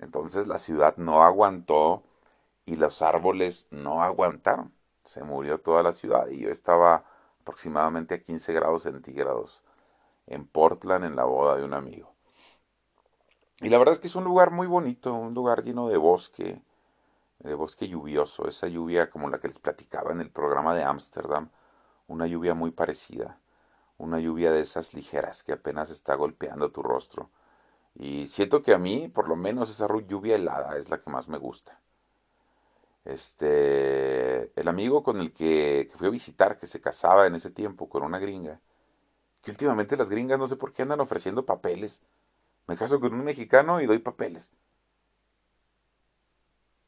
Entonces 0.00 0.46
la 0.46 0.58
ciudad 0.58 0.96
no 0.96 1.22
aguantó 1.22 2.02
y 2.64 2.76
los 2.76 3.02
árboles 3.02 3.68
no 3.70 4.02
aguantaron. 4.02 4.72
Se 5.04 5.22
murió 5.22 5.60
toda 5.60 5.82
la 5.82 5.92
ciudad 5.92 6.28
y 6.28 6.40
yo 6.40 6.50
estaba 6.50 7.04
aproximadamente 7.40 8.14
a 8.14 8.22
15 8.22 8.52
grados 8.54 8.82
centígrados 8.84 9.62
en 10.26 10.46
Portland 10.46 11.04
en 11.04 11.16
la 11.16 11.24
boda 11.24 11.56
de 11.56 11.64
un 11.64 11.74
amigo. 11.74 12.14
Y 13.60 13.68
la 13.68 13.78
verdad 13.78 13.92
es 13.92 13.98
que 14.00 14.06
es 14.06 14.16
un 14.16 14.24
lugar 14.24 14.50
muy 14.50 14.66
bonito, 14.66 15.12
un 15.14 15.34
lugar 15.34 15.62
lleno 15.62 15.88
de 15.88 15.96
bosque, 15.96 16.62
de 17.40 17.54
bosque 17.54 17.88
lluvioso, 17.88 18.48
esa 18.48 18.68
lluvia 18.68 19.10
como 19.10 19.28
la 19.28 19.38
que 19.40 19.48
les 19.48 19.58
platicaba 19.58 20.12
en 20.12 20.20
el 20.20 20.30
programa 20.30 20.74
de 20.74 20.84
Ámsterdam, 20.84 21.50
una 22.06 22.26
lluvia 22.26 22.54
muy 22.54 22.70
parecida, 22.70 23.38
una 24.02 24.20
lluvia 24.20 24.52
de 24.52 24.60
esas 24.62 24.94
ligeras 24.94 25.42
que 25.42 25.52
apenas 25.52 25.90
está 25.90 26.14
golpeando 26.14 26.72
tu 26.72 26.82
rostro. 26.82 27.30
Y 27.94 28.28
siento 28.28 28.62
que 28.62 28.74
a 28.74 28.78
mí, 28.78 29.08
por 29.08 29.28
lo 29.28 29.36
menos, 29.36 29.70
esa 29.70 29.88
lluvia 30.06 30.36
helada 30.36 30.76
es 30.78 30.90
la 30.90 31.00
que 31.00 31.10
más 31.10 31.28
me 31.28 31.38
gusta. 31.38 31.80
Este, 33.04 34.52
el 34.60 34.68
amigo 34.68 35.02
con 35.02 35.20
el 35.20 35.32
que, 35.32 35.88
que 35.90 35.96
fui 35.98 36.06
a 36.08 36.10
visitar, 36.10 36.56
que 36.58 36.66
se 36.66 36.80
casaba 36.80 37.26
en 37.26 37.34
ese 37.34 37.50
tiempo 37.50 37.88
con 37.88 38.02
una 38.04 38.18
gringa, 38.18 38.60
que 39.42 39.52
últimamente 39.52 39.96
las 39.96 40.08
gringas 40.10 40.38
no 40.38 40.48
sé 40.48 40.56
por 40.56 40.72
qué 40.72 40.82
andan 40.82 41.00
ofreciendo 41.00 41.46
papeles 41.46 42.02
me 42.66 42.76
caso 42.76 43.00
con 43.00 43.12
un 43.14 43.24
mexicano 43.24 43.80
y 43.80 43.86
doy 43.86 43.98
papeles. 43.98 44.50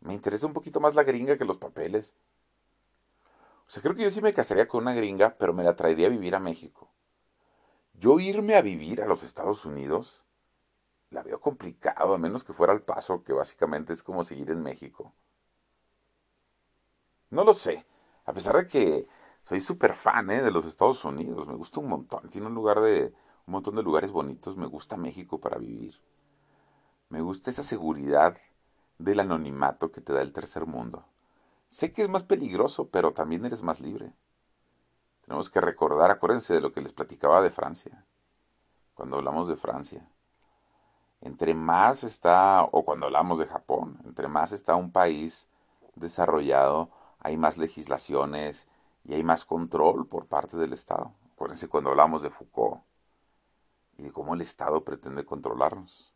Me 0.00 0.14
interesa 0.14 0.46
un 0.46 0.52
poquito 0.52 0.80
más 0.80 0.94
la 0.94 1.02
gringa 1.02 1.36
que 1.36 1.44
los 1.44 1.56
papeles. 1.56 2.14
O 3.66 3.70
sea, 3.70 3.82
creo 3.82 3.94
que 3.94 4.02
yo 4.04 4.10
sí 4.10 4.20
me 4.20 4.32
casaría 4.34 4.68
con 4.68 4.82
una 4.82 4.94
gringa, 4.94 5.36
pero 5.36 5.52
me 5.52 5.64
la 5.64 5.74
traería 5.74 6.06
a 6.06 6.10
vivir 6.10 6.34
a 6.36 6.40
México. 6.40 6.90
Yo 7.94 8.20
irme 8.20 8.54
a 8.54 8.62
vivir 8.62 9.02
a 9.02 9.06
los 9.06 9.22
Estados 9.22 9.64
Unidos, 9.64 10.24
la 11.10 11.22
veo 11.22 11.40
complicado, 11.40 12.14
a 12.14 12.18
menos 12.18 12.44
que 12.44 12.52
fuera 12.52 12.72
al 12.72 12.82
paso, 12.82 13.24
que 13.24 13.32
básicamente 13.32 13.92
es 13.92 14.02
como 14.02 14.24
seguir 14.24 14.50
en 14.50 14.62
México. 14.62 15.12
No 17.30 17.44
lo 17.44 17.54
sé, 17.54 17.86
a 18.24 18.32
pesar 18.32 18.56
de 18.56 18.66
que 18.68 19.08
soy 19.42 19.60
súper 19.60 19.94
fan 19.94 20.30
¿eh? 20.30 20.42
de 20.42 20.50
los 20.50 20.64
Estados 20.66 21.04
Unidos, 21.04 21.46
me 21.46 21.54
gusta 21.54 21.80
un 21.80 21.88
montón, 21.88 22.28
tiene 22.28 22.46
un 22.46 22.54
lugar 22.54 22.80
de, 22.80 23.12
un 23.46 23.52
montón 23.52 23.76
de 23.76 23.82
lugares 23.82 24.10
bonitos. 24.10 24.56
Me 24.56 24.66
gusta 24.66 24.96
México 24.96 25.40
para 25.40 25.58
vivir. 25.58 26.00
Me 27.10 27.20
gusta 27.20 27.50
esa 27.50 27.62
seguridad 27.62 28.38
del 28.98 29.20
anonimato 29.20 29.92
que 29.92 30.00
te 30.00 30.12
da 30.12 30.22
el 30.22 30.32
tercer 30.32 30.66
mundo. 30.66 31.04
Sé 31.68 31.92
que 31.92 32.02
es 32.02 32.08
más 32.08 32.22
peligroso, 32.22 32.88
pero 32.88 33.12
también 33.12 33.44
eres 33.44 33.62
más 33.62 33.80
libre. 33.80 34.14
Tenemos 35.24 35.50
que 35.50 35.60
recordar, 35.60 36.10
acuérdense 36.10 36.54
de 36.54 36.60
lo 36.60 36.72
que 36.72 36.80
les 36.80 36.92
platicaba 36.92 37.42
de 37.42 37.50
Francia, 37.50 38.04
cuando 38.94 39.16
hablamos 39.16 39.48
de 39.48 39.56
Francia. 39.56 40.06
Entre 41.20 41.54
más 41.54 42.04
está, 42.04 42.62
o 42.62 42.84
cuando 42.84 43.06
hablamos 43.06 43.38
de 43.38 43.46
Japón, 43.46 43.98
entre 44.04 44.28
más 44.28 44.52
está 44.52 44.74
un 44.76 44.92
país 44.92 45.48
desarrollado, 45.94 46.90
hay 47.20 47.36
más 47.38 47.56
legislaciones 47.56 48.68
y 49.04 49.14
hay 49.14 49.22
más 49.22 49.44
control 49.44 50.06
por 50.06 50.26
parte 50.26 50.56
del 50.58 50.74
Estado. 50.74 51.12
Acuérdense 51.32 51.68
cuando 51.68 51.90
hablamos 51.90 52.20
de 52.20 52.30
Foucault, 52.30 52.82
y 53.96 54.02
de 54.02 54.12
cómo 54.12 54.34
el 54.34 54.40
Estado 54.40 54.84
pretende 54.84 55.24
controlarnos. 55.24 56.12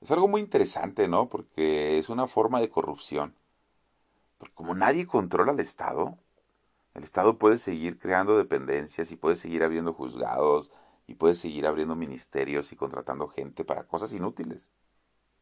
Es 0.00 0.10
algo 0.10 0.28
muy 0.28 0.40
interesante, 0.40 1.08
¿no? 1.08 1.28
Porque 1.28 1.98
es 1.98 2.08
una 2.08 2.28
forma 2.28 2.60
de 2.60 2.70
corrupción. 2.70 3.34
Porque 4.38 4.54
como 4.54 4.74
nadie 4.74 5.06
controla 5.06 5.52
al 5.52 5.60
Estado, 5.60 6.16
el 6.98 7.04
Estado 7.04 7.38
puede 7.38 7.58
seguir 7.58 8.00
creando 8.00 8.36
dependencias 8.36 9.12
y 9.12 9.16
puede 9.16 9.36
seguir 9.36 9.62
abriendo 9.62 9.92
juzgados 9.92 10.72
y 11.06 11.14
puede 11.14 11.36
seguir 11.36 11.64
abriendo 11.68 11.94
ministerios 11.94 12.72
y 12.72 12.76
contratando 12.76 13.28
gente 13.28 13.64
para 13.64 13.84
cosas 13.84 14.12
inútiles, 14.12 14.68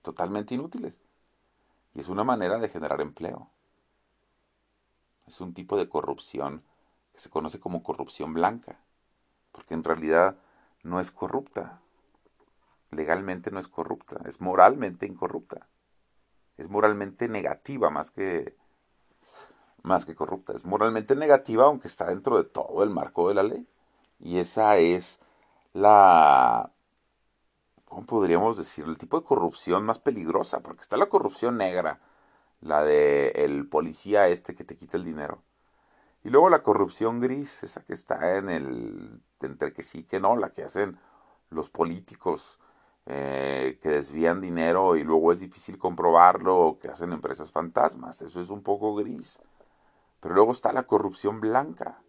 totalmente 0.02 0.54
inútiles. 0.54 1.00
Y 1.94 2.00
es 2.00 2.10
una 2.10 2.24
manera 2.24 2.58
de 2.58 2.68
generar 2.68 3.00
empleo. 3.00 3.50
Es 5.26 5.40
un 5.40 5.54
tipo 5.54 5.78
de 5.78 5.88
corrupción 5.88 6.62
que 7.14 7.20
se 7.20 7.30
conoce 7.30 7.58
como 7.58 7.82
corrupción 7.82 8.34
blanca, 8.34 8.78
porque 9.50 9.72
en 9.72 9.82
realidad 9.82 10.36
no 10.82 11.00
es 11.00 11.10
corrupta. 11.10 11.80
Legalmente 12.90 13.50
no 13.50 13.58
es 13.58 13.66
corrupta, 13.66 14.20
es 14.26 14.42
moralmente 14.42 15.06
incorrupta. 15.06 15.66
Es 16.58 16.68
moralmente 16.68 17.30
negativa 17.30 17.88
más 17.88 18.10
que 18.10 18.54
más 19.86 20.04
que 20.06 20.14
corrupta. 20.14 20.52
Es 20.54 20.64
moralmente 20.64 21.16
negativa 21.16 21.64
aunque 21.64 21.88
está 21.88 22.06
dentro 22.06 22.36
de 22.38 22.44
todo 22.44 22.82
el 22.82 22.90
marco 22.90 23.28
de 23.28 23.34
la 23.34 23.42
ley. 23.44 23.66
Y 24.20 24.38
esa 24.38 24.76
es 24.78 25.20
la 25.72 26.72
¿cómo 27.86 28.06
podríamos 28.06 28.56
decir? 28.58 28.84
El 28.86 28.98
tipo 28.98 29.18
de 29.18 29.24
corrupción 29.26 29.84
más 29.84 29.98
peligrosa, 29.98 30.60
porque 30.60 30.82
está 30.82 30.96
la 30.98 31.06
corrupción 31.08 31.56
negra, 31.56 32.00
la 32.60 32.82
de 32.84 33.28
el 33.36 33.68
policía 33.68 34.28
este 34.28 34.54
que 34.54 34.64
te 34.64 34.76
quita 34.76 34.96
el 34.98 35.04
dinero. 35.04 35.42
Y 36.24 36.30
luego 36.30 36.50
la 36.50 36.62
corrupción 36.62 37.20
gris, 37.20 37.62
esa 37.62 37.82
que 37.84 37.94
está 37.94 38.36
en 38.38 38.50
el, 38.50 39.22
entre 39.40 39.72
que 39.72 39.82
sí 39.82 40.04
que 40.04 40.20
no, 40.20 40.36
la 40.36 40.50
que 40.52 40.64
hacen 40.64 40.98
los 41.50 41.70
políticos 41.70 42.58
eh, 43.06 43.78
que 43.82 43.88
desvían 43.90 44.40
dinero 44.40 44.96
y 44.96 45.04
luego 45.04 45.32
es 45.32 45.40
difícil 45.40 45.78
comprobarlo, 45.78 46.58
o 46.58 46.78
que 46.78 46.88
hacen 46.88 47.12
empresas 47.12 47.50
fantasmas, 47.52 48.22
eso 48.22 48.40
es 48.40 48.50
un 48.50 48.62
poco 48.62 48.94
gris. 48.96 49.38
Pero 50.20 50.34
luego 50.34 50.52
está 50.52 50.72
la 50.72 50.86
corrupción 50.86 51.40
blanca, 51.40 52.02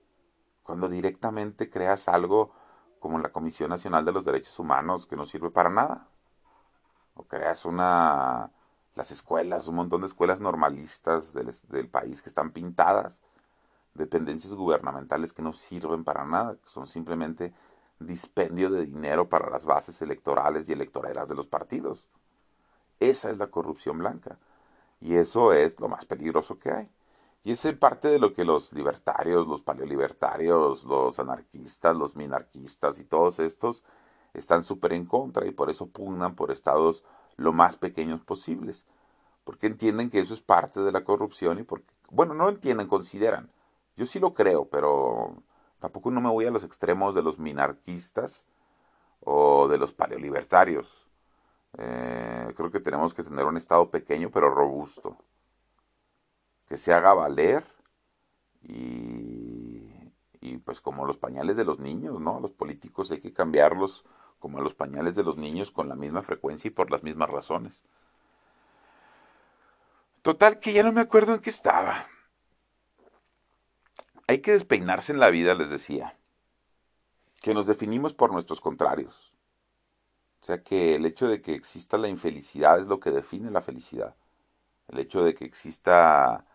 cuando 0.63 0.87
directamente 0.89 1.69
creas 1.69 2.07
algo 2.07 2.51
como 2.99 3.19
la 3.19 3.31
Comisión 3.31 3.69
Nacional 3.69 4.05
de 4.05 4.11
los 4.11 4.25
Derechos 4.25 4.57
Humanos 4.59 5.05
que 5.05 5.15
no 5.15 5.25
sirve 5.25 5.51
para 5.51 5.69
nada. 5.69 6.07
O 7.15 7.23
creas 7.23 7.65
una 7.65 8.51
las 8.95 9.11
escuelas, 9.11 9.67
un 9.67 9.75
montón 9.75 10.01
de 10.01 10.07
escuelas 10.07 10.39
normalistas 10.39 11.33
del, 11.33 11.53
del 11.69 11.87
país 11.87 12.21
que 12.21 12.29
están 12.29 12.51
pintadas 12.51 13.21
dependencias 13.93 14.53
gubernamentales 14.53 15.33
que 15.33 15.41
no 15.41 15.53
sirven 15.53 16.03
para 16.03 16.25
nada, 16.25 16.55
que 16.55 16.69
son 16.69 16.87
simplemente 16.87 17.53
dispendio 17.99 18.69
de 18.69 18.85
dinero 18.85 19.27
para 19.27 19.49
las 19.49 19.65
bases 19.65 20.01
electorales 20.01 20.69
y 20.69 20.73
electoreras 20.73 21.29
de 21.29 21.35
los 21.35 21.47
partidos. 21.47 22.07
Esa 22.99 23.29
es 23.29 23.37
la 23.37 23.47
corrupción 23.47 23.99
blanca. 23.99 24.37
Y 24.99 25.15
eso 25.15 25.53
es 25.53 25.79
lo 25.79 25.89
más 25.89 26.05
peligroso 26.05 26.57
que 26.57 26.71
hay. 26.71 26.89
Y 27.47 27.51
es 27.51 27.65
parte 27.77 28.09
de 28.09 28.19
lo 28.19 28.33
que 28.33 28.43
los 28.43 28.73
libertarios, 28.73 29.47
los 29.47 29.61
paleolibertarios, 29.61 30.83
los 30.83 31.17
anarquistas, 31.17 31.95
los 31.95 32.13
minarquistas 32.13 32.99
y 32.99 33.05
todos 33.05 33.39
estos 33.39 33.85
están 34.33 34.63
súper 34.63 34.91
en 34.91 35.05
contra 35.05 35.47
y 35.47 35.51
por 35.51 35.69
eso 35.69 35.87
pugnan 35.87 36.35
por 36.35 36.51
estados 36.51 37.05
lo 37.37 37.53
más 37.53 37.77
pequeños 37.77 38.19
posibles, 38.19 38.85
porque 39.45 39.67
entienden 39.67 40.09
que 40.09 40.19
eso 40.19 40.33
es 40.33 40.41
parte 40.41 40.81
de 40.81 40.91
la 40.91 41.05
corrupción 41.05 41.57
y 41.59 41.63
porque, 41.63 41.87
bueno, 42.09 42.33
no 42.33 42.43
lo 42.43 42.49
entienden, 42.49 42.87
consideran. 42.89 43.49
Yo 43.95 44.05
sí 44.05 44.19
lo 44.19 44.33
creo, 44.33 44.65
pero 44.65 45.41
tampoco 45.79 46.11
no 46.11 46.19
me 46.19 46.29
voy 46.29 46.47
a 46.47 46.51
los 46.51 46.65
extremos 46.65 47.15
de 47.15 47.23
los 47.23 47.39
minarquistas 47.39 48.45
o 49.21 49.69
de 49.69 49.77
los 49.77 49.93
paleolibertarios. 49.93 51.07
Eh, 51.77 52.53
creo 52.57 52.71
que 52.71 52.81
tenemos 52.81 53.13
que 53.13 53.23
tener 53.23 53.45
un 53.45 53.55
estado 53.55 53.89
pequeño 53.89 54.31
pero 54.31 54.49
robusto, 54.49 55.17
que 56.67 56.77
se 56.77 56.93
haga 56.93 57.13
valer 57.13 57.65
y, 58.61 60.57
pues 60.65 60.81
como 60.81 61.05
los 61.05 61.17
pañales 61.17 61.55
de 61.55 61.63
los 61.63 61.79
niños, 61.79 62.19
¿no? 62.19 62.39
Los 62.39 62.51
políticos 62.51 63.09
hay 63.11 63.21
que 63.21 63.31
cambiarlos 63.31 64.05
como 64.39 64.59
a 64.59 64.61
los 64.61 64.73
pañales 64.73 65.15
de 65.15 65.23
los 65.23 65.37
niños 65.37 65.71
con 65.71 65.87
la 65.87 65.95
misma 65.95 66.21
frecuencia 66.23 66.67
y 66.67 66.71
por 66.71 66.91
las 66.91 67.03
mismas 67.03 67.29
razones. 67.29 67.81
Total 70.21 70.59
que 70.59 70.73
ya 70.73 70.83
no 70.83 70.91
me 70.91 71.01
acuerdo 71.01 71.33
en 71.33 71.39
qué 71.39 71.49
estaba. 71.49 72.05
Hay 74.27 74.41
que 74.41 74.51
despeinarse 74.51 75.13
en 75.13 75.21
la 75.21 75.29
vida, 75.29 75.53
les 75.53 75.69
decía, 75.69 76.17
que 77.41 77.53
nos 77.53 77.65
definimos 77.65 78.13
por 78.13 78.33
nuestros 78.33 78.59
contrarios. 78.59 79.33
O 80.41 80.45
sea 80.45 80.61
que 80.63 80.95
el 80.95 81.05
hecho 81.05 81.29
de 81.29 81.41
que 81.41 81.53
exista 81.53 81.97
la 81.97 82.09
infelicidad 82.09 82.77
es 82.77 82.87
lo 82.87 82.99
que 82.99 83.11
define 83.11 83.51
la 83.51 83.61
felicidad. 83.61 84.15
El 84.89 84.99
hecho 84.99 85.23
de 85.23 85.33
que 85.33 85.45
exista 85.45 86.45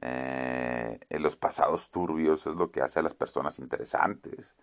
eh, 0.00 0.98
en 1.08 1.22
los 1.22 1.36
pasados 1.36 1.90
turbios 1.90 2.46
es 2.46 2.54
lo 2.54 2.70
que 2.70 2.82
hace 2.82 3.00
a 3.00 3.02
las 3.02 3.14
personas 3.14 3.58
interesantes. 3.58 4.56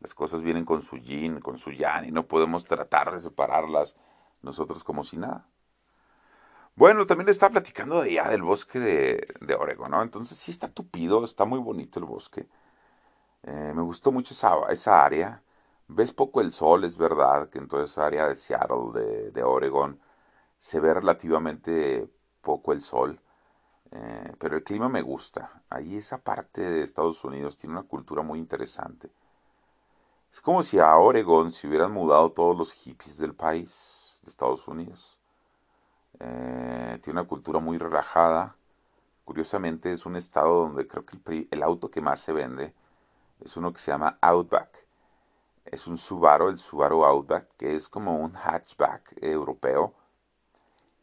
Las 0.00 0.14
cosas 0.14 0.42
vienen 0.42 0.64
con 0.64 0.82
su 0.82 0.96
yin, 0.98 1.40
con 1.40 1.58
su 1.58 1.72
yang, 1.72 2.06
y 2.06 2.12
no 2.12 2.26
podemos 2.26 2.64
tratar 2.64 3.12
de 3.12 3.20
separarlas 3.20 3.96
nosotros 4.42 4.84
como 4.84 5.04
si 5.04 5.18
nada. 5.18 5.46
Bueno, 6.76 7.06
también 7.06 7.26
le 7.26 7.32
estaba 7.32 7.52
platicando 7.52 8.00
de 8.00 8.10
allá 8.20 8.30
del 8.30 8.42
bosque 8.42 8.78
de, 8.80 9.28
de 9.40 9.54
Oregon, 9.54 9.90
¿no? 9.90 10.02
Entonces 10.02 10.38
sí 10.38 10.50
está 10.50 10.68
tupido, 10.68 11.24
está 11.24 11.44
muy 11.44 11.58
bonito 11.58 11.98
el 11.98 12.06
bosque. 12.06 12.48
Eh, 13.42 13.72
me 13.74 13.82
gustó 13.82 14.12
mucho 14.12 14.34
esa, 14.34 14.54
esa 14.70 15.04
área. 15.04 15.42
Ves 15.88 16.12
poco 16.12 16.40
el 16.40 16.52
sol, 16.52 16.84
es 16.84 16.96
verdad, 16.98 17.48
que 17.50 17.58
en 17.58 17.68
toda 17.68 17.84
esa 17.84 18.06
área 18.06 18.28
de 18.28 18.36
Seattle, 18.36 18.92
de, 18.94 19.30
de 19.32 19.42
Oregon, 19.42 20.00
se 20.58 20.80
ve 20.80 20.94
relativamente 20.94 22.08
poco 22.42 22.72
el 22.72 22.82
sol. 22.82 23.20
Eh, 23.92 24.34
pero 24.38 24.56
el 24.56 24.64
clima 24.64 24.88
me 24.88 25.02
gusta. 25.02 25.62
Ahí 25.68 25.96
esa 25.96 26.18
parte 26.18 26.60
de 26.62 26.82
Estados 26.82 27.24
Unidos 27.24 27.56
tiene 27.56 27.74
una 27.76 27.82
cultura 27.88 28.22
muy 28.22 28.38
interesante. 28.38 29.10
Es 30.32 30.40
como 30.40 30.62
si 30.62 30.78
a 30.78 30.96
Oregon 30.96 31.50
se 31.50 31.66
hubieran 31.68 31.92
mudado 31.92 32.30
todos 32.32 32.56
los 32.56 32.72
hippies 32.72 33.18
del 33.18 33.34
país, 33.34 34.20
de 34.22 34.30
Estados 34.30 34.66
Unidos. 34.68 35.18
Eh, 36.20 36.98
tiene 37.02 37.20
una 37.20 37.28
cultura 37.28 37.58
muy 37.60 37.78
relajada. 37.78 38.56
Curiosamente 39.24 39.92
es 39.92 40.06
un 40.06 40.16
estado 40.16 40.54
donde 40.62 40.86
creo 40.86 41.04
que 41.04 41.16
el, 41.16 41.48
el, 41.50 41.62
auto 41.62 41.90
que 41.90 42.00
más 42.00 42.20
se 42.20 42.32
vende 42.32 42.74
es 43.40 43.56
uno 43.56 43.72
que 43.72 43.80
se 43.80 43.90
llama 43.90 44.18
Outback. 44.20 44.86
Es 45.64 45.86
un 45.86 45.98
Subaru, 45.98 46.48
el 46.48 46.58
Subaru 46.58 47.04
Outback, 47.04 47.48
que 47.56 47.74
es 47.74 47.88
como 47.88 48.18
un 48.18 48.34
hatchback 48.36 49.16
europeo 49.22 49.94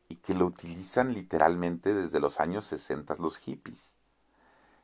y 0.09 0.15
que 0.17 0.33
lo 0.33 0.45
utilizan 0.45 1.13
literalmente 1.13 1.93
desde 1.93 2.19
los 2.19 2.39
años 2.39 2.65
60 2.65 3.15
los 3.19 3.37
hippies. 3.37 3.97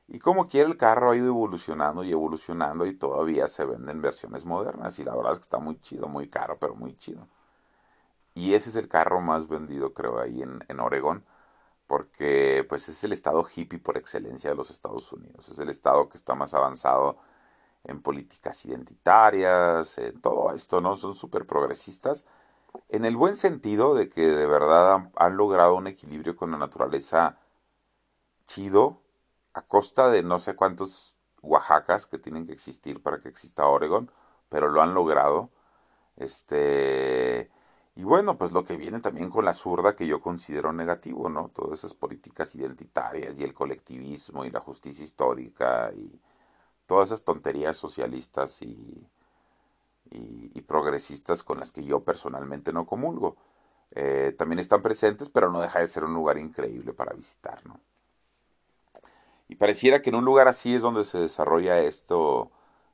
Y 0.07 0.19
como 0.19 0.47
quiera 0.47 0.69
el 0.69 0.77
carro 0.77 1.11
ha 1.11 1.15
ido 1.17 1.27
evolucionando 1.27 2.03
y 2.03 2.11
evolucionando 2.11 2.85
y 2.85 2.93
todavía 2.95 3.47
se 3.47 3.65
venden 3.65 4.01
versiones 4.01 4.45
modernas 4.45 4.99
y 4.99 5.03
la 5.03 5.15
verdad 5.15 5.33
es 5.33 5.39
que 5.39 5.43
está 5.43 5.59
muy 5.59 5.79
chido, 5.81 6.07
muy 6.07 6.29
caro, 6.29 6.57
pero 6.59 6.75
muy 6.75 6.95
chido. 6.97 7.27
Y 8.35 8.53
ese 8.55 8.69
es 8.69 8.75
el 8.75 8.87
carro 8.87 9.21
más 9.21 9.47
vendido 9.47 9.93
creo 9.93 10.19
ahí 10.19 10.41
en, 10.41 10.63
en 10.67 10.79
Oregón 10.79 11.23
porque 11.87 12.65
pues 12.69 12.89
es 12.89 13.03
el 13.03 13.13
estado 13.13 13.45
hippie 13.55 13.79
por 13.79 13.97
excelencia 13.97 14.49
de 14.51 14.55
los 14.57 14.71
Estados 14.71 15.11
Unidos. 15.13 15.49
Es 15.49 15.59
el 15.59 15.69
estado 15.69 16.09
que 16.09 16.17
está 16.17 16.35
más 16.35 16.53
avanzado 16.53 17.17
en 17.85 18.01
políticas 18.01 18.65
identitarias, 18.65 19.97
en 19.99 20.21
todo 20.21 20.53
esto, 20.53 20.81
¿no? 20.81 20.95
Son 20.97 21.15
súper 21.15 21.45
progresistas 21.47 22.25
en 22.89 23.05
el 23.05 23.17
buen 23.17 23.35
sentido 23.35 23.95
de 23.95 24.09
que 24.09 24.21
de 24.27 24.47
verdad 24.47 25.11
han, 25.15 25.37
logrado 25.37 25.75
un 25.75 25.87
equilibrio 25.87 26.35
con 26.35 26.51
la 26.51 26.57
naturaleza 26.57 27.37
chido, 28.47 29.01
a 29.53 29.61
costa 29.63 30.09
de 30.09 30.23
no 30.23 30.39
sé 30.39 30.55
cuántos 30.55 31.15
Oaxacas 31.41 32.07
que 32.07 32.17
tienen 32.19 32.47
que 32.47 32.53
existir 32.53 33.01
para 33.01 33.19
que 33.19 33.29
exista 33.29 33.67
Oregon, 33.67 34.11
pero 34.49 34.69
lo 34.69 34.81
han 34.81 34.93
logrado. 34.93 35.49
Este, 36.17 37.51
y 37.95 38.03
bueno, 38.03 38.37
pues 38.37 38.51
lo 38.53 38.65
que 38.65 38.77
viene 38.77 38.99
también 39.01 39.29
con 39.29 39.45
la 39.45 39.53
zurda 39.53 39.95
que 39.95 40.07
yo 40.07 40.21
considero 40.21 40.73
negativo, 40.73 41.29
¿no? 41.29 41.49
Todas 41.49 41.79
esas 41.79 41.93
políticas 41.93 42.55
identitarias 42.55 43.35
y 43.37 43.43
el 43.43 43.53
colectivismo 43.53 44.45
y 44.45 44.51
la 44.51 44.59
justicia 44.61 45.03
histórica 45.03 45.91
y 45.95 46.21
todas 46.87 47.09
esas 47.09 47.23
tonterías 47.23 47.77
socialistas 47.77 48.61
y, 48.61 49.07
y, 50.13 50.61
progresistas 50.61 51.43
con 51.43 51.59
las 51.59 51.71
que 51.71 51.83
yo 51.83 52.03
personalmente 52.03 52.73
no 52.73 52.85
comulgo. 52.85 53.35
Eh, 53.91 54.33
también 54.37 54.59
están 54.59 54.81
presentes, 54.81 55.29
pero 55.29 55.51
no 55.51 55.61
deja 55.61 55.79
de 55.79 55.87
ser 55.87 56.03
un 56.03 56.13
lugar 56.13 56.37
increíble 56.37 56.93
para 56.93 57.13
visitar, 57.13 57.65
¿no? 57.67 57.79
Y 59.49 59.55
pareciera 59.55 60.01
que 60.01 60.09
en 60.09 60.15
un 60.15 60.25
lugar 60.25 60.47
así 60.47 60.73
es 60.73 60.81
donde 60.81 61.03
se 61.03 61.19
desarrolla 61.19 61.79
esto, 61.79 62.49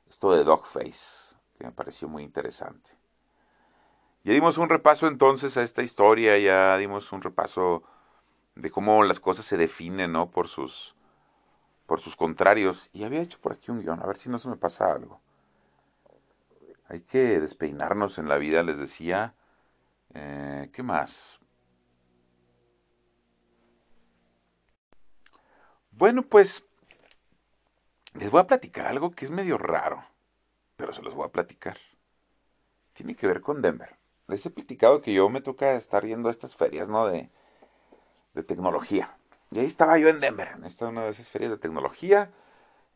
esto 0.08 0.32
de 0.32 0.44
Dogface, 0.44 1.36
que 1.58 1.64
me 1.64 1.72
pareció 1.72 2.08
muy 2.08 2.22
interesante. 2.22 2.90
Ya 4.24 4.34
dimos 4.34 4.58
un 4.58 4.68
repaso 4.68 5.06
entonces 5.06 5.56
a 5.56 5.62
esta 5.62 5.82
historia, 5.82 6.36
ya 6.38 6.76
dimos 6.76 7.12
un 7.12 7.22
repaso 7.22 7.82
de 8.56 8.70
cómo 8.70 9.02
las 9.04 9.20
cosas 9.20 9.46
se 9.46 9.56
definen, 9.56 10.12
¿no? 10.12 10.30
Por 10.30 10.48
sus, 10.48 10.94
por 11.86 12.00
sus 12.00 12.16
contrarios. 12.16 12.90
Y 12.92 13.04
había 13.04 13.22
hecho 13.22 13.38
por 13.40 13.52
aquí 13.52 13.70
un 13.70 13.80
guion, 13.80 14.00
a 14.02 14.06
ver 14.06 14.16
si 14.16 14.28
no 14.28 14.38
se 14.38 14.48
me 14.48 14.56
pasa 14.56 14.92
algo. 14.92 15.20
Hay 16.90 17.02
que 17.02 17.38
despeinarnos 17.38 18.18
en 18.18 18.28
la 18.28 18.36
vida, 18.36 18.64
les 18.64 18.76
decía. 18.76 19.32
Eh, 20.12 20.70
¿Qué 20.72 20.82
más? 20.82 21.38
Bueno, 25.92 26.22
pues 26.22 26.64
les 28.14 28.28
voy 28.28 28.40
a 28.40 28.48
platicar 28.48 28.88
algo 28.88 29.12
que 29.12 29.24
es 29.24 29.30
medio 29.30 29.56
raro, 29.56 30.04
pero 30.74 30.92
se 30.92 31.00
los 31.00 31.14
voy 31.14 31.26
a 31.26 31.32
platicar. 31.32 31.78
Tiene 32.92 33.14
que 33.14 33.28
ver 33.28 33.40
con 33.40 33.62
Denver. 33.62 33.96
Les 34.26 34.44
he 34.46 34.50
platicado 34.50 35.00
que 35.00 35.12
yo 35.12 35.28
me 35.28 35.40
toca 35.40 35.74
estar 35.74 36.04
yendo 36.04 36.28
a 36.28 36.32
estas 36.32 36.56
ferias, 36.56 36.88
¿no? 36.88 37.06
De, 37.06 37.30
de 38.34 38.42
tecnología. 38.42 39.16
Y 39.52 39.60
ahí 39.60 39.66
estaba 39.66 39.96
yo 39.96 40.08
en 40.08 40.18
Denver, 40.18 40.48
en 40.56 40.64
esta 40.64 40.88
una 40.88 41.04
de 41.04 41.10
esas 41.10 41.30
ferias 41.30 41.52
de 41.52 41.58
tecnología. 41.58 42.32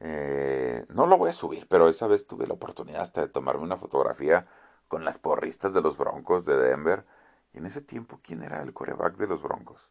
Eh, 0.00 0.84
no 0.90 1.06
lo 1.06 1.18
voy 1.18 1.30
a 1.30 1.32
subir, 1.32 1.66
pero 1.68 1.88
esa 1.88 2.06
vez 2.06 2.26
tuve 2.26 2.46
la 2.46 2.54
oportunidad 2.54 3.02
hasta 3.02 3.22
de 3.22 3.28
tomarme 3.28 3.62
una 3.64 3.76
fotografía 3.76 4.46
con 4.88 5.04
las 5.04 5.18
porristas 5.18 5.74
de 5.74 5.82
los 5.82 5.96
Broncos 5.96 6.44
de 6.44 6.56
Denver. 6.56 7.04
Y 7.52 7.58
en 7.58 7.66
ese 7.66 7.80
tiempo, 7.80 8.20
¿quién 8.22 8.42
era 8.42 8.62
el 8.62 8.72
coreback 8.72 9.16
de 9.16 9.26
los 9.28 9.42
Broncos? 9.42 9.90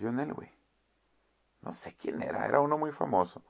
John 0.00 0.20
Elway. 0.20 0.50
No 1.62 1.72
sé 1.72 1.96
quién 1.96 2.22
era, 2.22 2.46
era 2.46 2.60
uno 2.60 2.78
muy 2.78 2.92
famoso. 2.92 3.42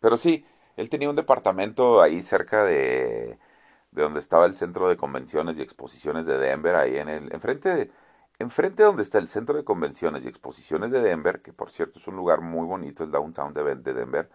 Pero 0.00 0.16
sí, 0.16 0.46
él 0.76 0.88
tenía 0.90 1.10
un 1.10 1.16
departamento 1.16 2.00
ahí 2.02 2.22
cerca 2.22 2.64
de, 2.64 3.38
de 3.90 4.02
donde 4.02 4.20
estaba 4.20 4.46
el 4.46 4.56
centro 4.56 4.88
de 4.88 4.96
convenciones 4.96 5.58
y 5.58 5.62
exposiciones 5.62 6.26
de 6.26 6.38
Denver, 6.38 6.76
ahí 6.76 6.96
en 6.96 7.08
el, 7.08 7.32
enfrente 7.32 7.68
de, 7.74 7.92
Enfrente 8.40 8.82
donde 8.82 9.02
está 9.02 9.18
el 9.18 9.28
Centro 9.28 9.54
de 9.54 9.64
Convenciones 9.64 10.24
y 10.24 10.28
Exposiciones 10.28 10.90
de 10.90 11.02
Denver, 11.02 11.42
que 11.42 11.52
por 11.52 11.70
cierto 11.70 11.98
es 11.98 12.08
un 12.08 12.16
lugar 12.16 12.40
muy 12.40 12.66
bonito, 12.66 13.04
el 13.04 13.10
downtown 13.10 13.52
de, 13.52 13.92
Denver, 13.92 14.30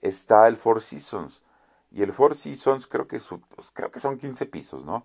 está 0.00 0.46
el 0.46 0.54
Four 0.54 0.80
Seasons. 0.80 1.42
Y 1.90 2.02
el 2.04 2.12
Four 2.12 2.36
Seasons 2.36 2.86
creo 2.86 3.08
que, 3.08 3.18
pues, 3.18 3.72
son 3.96 4.18
15 4.18 4.46
pisos, 4.46 4.84
¿no? 4.84 5.04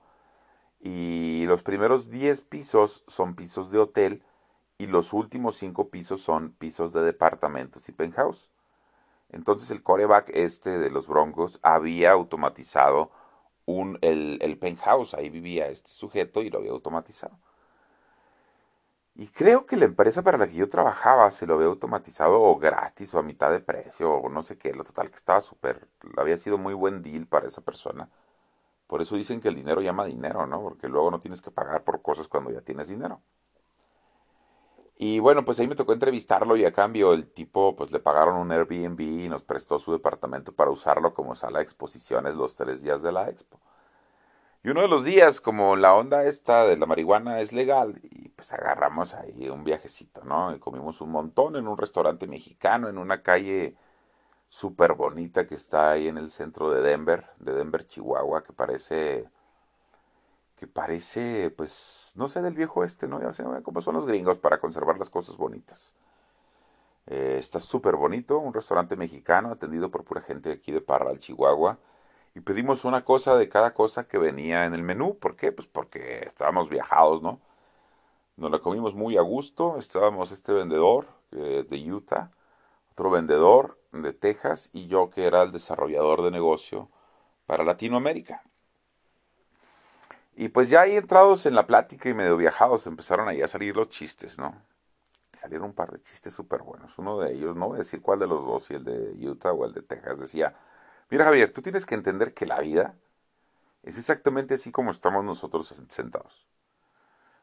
Y 0.79 1.45
los 1.47 1.63
primeros 1.63 2.11
10 2.11 2.41
pisos 2.41 3.03
son 3.07 3.33
pisos 3.33 3.71
de 3.71 3.79
hotel 3.79 4.23
y 4.77 4.85
los 4.85 5.11
últimos 5.11 5.55
5 5.57 5.89
pisos 5.89 6.21
son 6.21 6.51
pisos 6.51 6.93
de 6.93 7.01
departamentos 7.01 7.89
y 7.89 7.93
penthouse. 7.93 8.51
Entonces 9.29 9.71
el 9.71 9.81
coreback 9.81 10.29
este 10.35 10.77
de 10.77 10.91
los 10.91 11.07
Broncos 11.07 11.59
había 11.63 12.11
automatizado 12.11 13.09
un, 13.65 13.97
el 14.01 14.57
penthouse, 14.59 15.15
ahí 15.15 15.29
vivía 15.29 15.67
este 15.69 15.89
sujeto 15.89 16.43
y 16.43 16.51
lo 16.51 16.59
había 16.59 16.71
automatizado. 16.71 17.39
Y 19.15 19.27
creo 19.27 19.65
que 19.65 19.75
la 19.77 19.85
empresa 19.85 20.21
para 20.23 20.37
la 20.37 20.47
que 20.47 20.55
yo 20.55 20.69
trabajaba 20.69 21.29
se 21.31 21.45
lo 21.47 21.55
había 21.55 21.67
automatizado 21.67 22.41
o 22.41 22.57
gratis 22.57 23.13
o 23.13 23.19
a 23.19 23.23
mitad 23.23 23.51
de 23.51 23.59
precio 23.59 24.11
o 24.11 24.29
no 24.29 24.43
sé 24.43 24.57
qué. 24.57 24.73
Lo 24.73 24.83
total 24.83 25.09
que 25.09 25.17
estaba 25.17 25.41
súper, 25.41 25.87
había 26.17 26.37
sido 26.37 26.57
muy 26.57 26.73
buen 26.73 27.01
deal 27.01 27.27
para 27.27 27.47
esa 27.47 27.61
persona. 27.61 28.09
Por 28.87 29.01
eso 29.01 29.15
dicen 29.15 29.41
que 29.41 29.49
el 29.49 29.55
dinero 29.55 29.81
llama 29.81 30.05
dinero, 30.05 30.47
¿no? 30.47 30.61
Porque 30.61 30.87
luego 30.89 31.11
no 31.11 31.19
tienes 31.21 31.41
que 31.41 31.51
pagar 31.51 31.83
por 31.83 32.01
cosas 32.01 32.27
cuando 32.27 32.51
ya 32.51 32.61
tienes 32.61 32.87
dinero. 32.87 33.21
Y 34.97 35.19
bueno, 35.19 35.43
pues 35.45 35.59
ahí 35.59 35.67
me 35.67 35.75
tocó 35.75 35.93
entrevistarlo 35.93 36.55
y 36.55 36.65
a 36.65 36.73
cambio 36.73 37.13
el 37.13 37.27
tipo 37.31 37.75
pues 37.75 37.91
le 37.91 37.99
pagaron 37.99 38.37
un 38.37 38.51
Airbnb 38.51 38.99
y 39.01 39.29
nos 39.29 39.43
prestó 39.43 39.77
su 39.79 39.91
departamento 39.91 40.53
para 40.53 40.71
usarlo 40.71 41.13
como 41.13 41.35
sala 41.35 41.59
de 41.59 41.63
exposiciones 41.63 42.35
los 42.35 42.55
tres 42.55 42.81
días 42.81 43.01
de 43.03 43.11
la 43.11 43.29
expo. 43.29 43.59
Y 44.63 44.69
uno 44.69 44.81
de 44.81 44.87
los 44.87 45.03
días, 45.03 45.41
como 45.41 45.75
la 45.75 45.93
onda 45.93 46.23
esta 46.23 46.65
de 46.65 46.77
la 46.77 46.85
marihuana 46.85 47.41
es 47.41 47.51
legal, 47.53 47.99
y 48.03 48.29
pues 48.29 48.53
agarramos 48.53 49.13
ahí 49.13 49.49
un 49.49 49.63
viajecito, 49.63 50.23
¿no? 50.23 50.55
Y 50.55 50.59
comimos 50.59 51.01
un 51.01 51.11
montón 51.11 51.55
en 51.57 51.67
un 51.67 51.77
restaurante 51.77 52.27
mexicano, 52.27 52.87
en 52.89 52.97
una 52.97 53.21
calle 53.23 53.75
súper 54.49 54.93
bonita 54.93 55.47
que 55.47 55.55
está 55.55 55.91
ahí 55.91 56.07
en 56.07 56.17
el 56.17 56.29
centro 56.31 56.69
de 56.71 56.81
Denver, 56.81 57.25
de 57.39 57.53
Denver, 57.53 57.87
Chihuahua, 57.87 58.43
que 58.43 58.53
parece 58.53 59.29
que 60.57 60.67
parece, 60.67 61.51
pues, 61.51 62.13
no 62.15 62.29
sé, 62.29 62.41
del 62.41 62.53
viejo 62.55 62.83
este, 62.83 63.07
¿no? 63.07 63.21
Ya 63.21 63.33
sé 63.33 63.43
cómo 63.63 63.81
son 63.81 63.95
los 63.95 64.05
gringos 64.05 64.37
para 64.37 64.59
conservar 64.59 64.97
las 64.97 65.09
cosas 65.09 65.35
bonitas. 65.37 65.95
Eh, 67.07 67.35
está 67.37 67.59
súper 67.59 67.95
bonito, 67.97 68.39
un 68.39 68.53
restaurante 68.53 68.95
mexicano 68.95 69.51
atendido 69.51 69.91
por 69.91 70.05
pura 70.05 70.21
gente 70.21 70.51
aquí 70.51 70.71
de 70.71 70.81
Parral, 70.81 71.19
Chihuahua. 71.19 71.77
Y 72.35 72.41
pedimos 72.41 72.85
una 72.85 73.05
cosa 73.05 73.35
de 73.37 73.47
cada 73.49 73.73
cosa 73.73 74.07
que 74.07 74.17
venía 74.17 74.65
en 74.65 74.73
el 74.73 74.83
menú. 74.83 75.17
¿Por 75.19 75.35
qué? 75.35 75.51
Pues 75.51 75.67
porque 75.67 76.25
estábamos 76.25 76.69
viajados, 76.69 77.21
¿no? 77.21 77.39
Nos 78.37 78.51
la 78.51 78.59
comimos 78.59 78.95
muy 78.95 79.17
a 79.17 79.21
gusto. 79.21 79.77
Estábamos 79.77 80.31
este 80.31 80.53
vendedor 80.53 81.07
eh, 81.31 81.65
de 81.69 81.91
Utah, 81.91 82.31
otro 82.91 83.11
vendedor 83.11 83.79
de 83.91 84.13
Texas 84.13 84.69
y 84.73 84.87
yo 84.87 85.09
que 85.09 85.25
era 85.25 85.43
el 85.43 85.51
desarrollador 85.51 86.23
de 86.23 86.31
negocio 86.31 86.89
para 87.45 87.63
Latinoamérica. 87.63 88.43
Y 90.35 90.49
pues 90.49 90.69
ya 90.69 90.81
ahí 90.81 90.95
entrados 90.95 91.45
en 91.45 91.53
la 91.53 91.67
plática 91.67 92.09
y 92.09 92.13
medio 92.15 92.37
viajados 92.37 92.87
empezaron 92.87 93.27
ahí 93.29 93.41
a 93.43 93.47
salir 93.47 93.75
los 93.75 93.89
chistes, 93.89 94.39
¿no? 94.39 94.55
salieron 95.33 95.67
un 95.67 95.73
par 95.73 95.91
de 95.91 95.99
chistes 95.99 96.33
súper 96.33 96.61
buenos. 96.61 96.97
Uno 96.97 97.19
de 97.19 97.33
ellos, 97.33 97.55
no 97.55 97.69
voy 97.69 97.75
a 97.75 97.79
decir 97.79 98.01
cuál 98.01 98.19
de 98.19 98.27
los 98.27 98.45
dos, 98.45 98.65
si 98.65 98.75
el 98.75 98.83
de 98.83 99.27
Utah 99.27 99.51
o 99.51 99.65
el 99.65 99.73
de 99.73 99.81
Texas, 99.81 100.19
decía, 100.19 100.55
mira 101.09 101.25
Javier, 101.25 101.51
tú 101.51 101.61
tienes 101.61 101.85
que 101.85 101.95
entender 101.95 102.33
que 102.33 102.45
la 102.45 102.59
vida 102.59 102.95
es 103.83 103.97
exactamente 103.97 104.55
así 104.55 104.71
como 104.71 104.91
estamos 104.91 105.23
nosotros 105.23 105.67
sentados. 105.89 106.47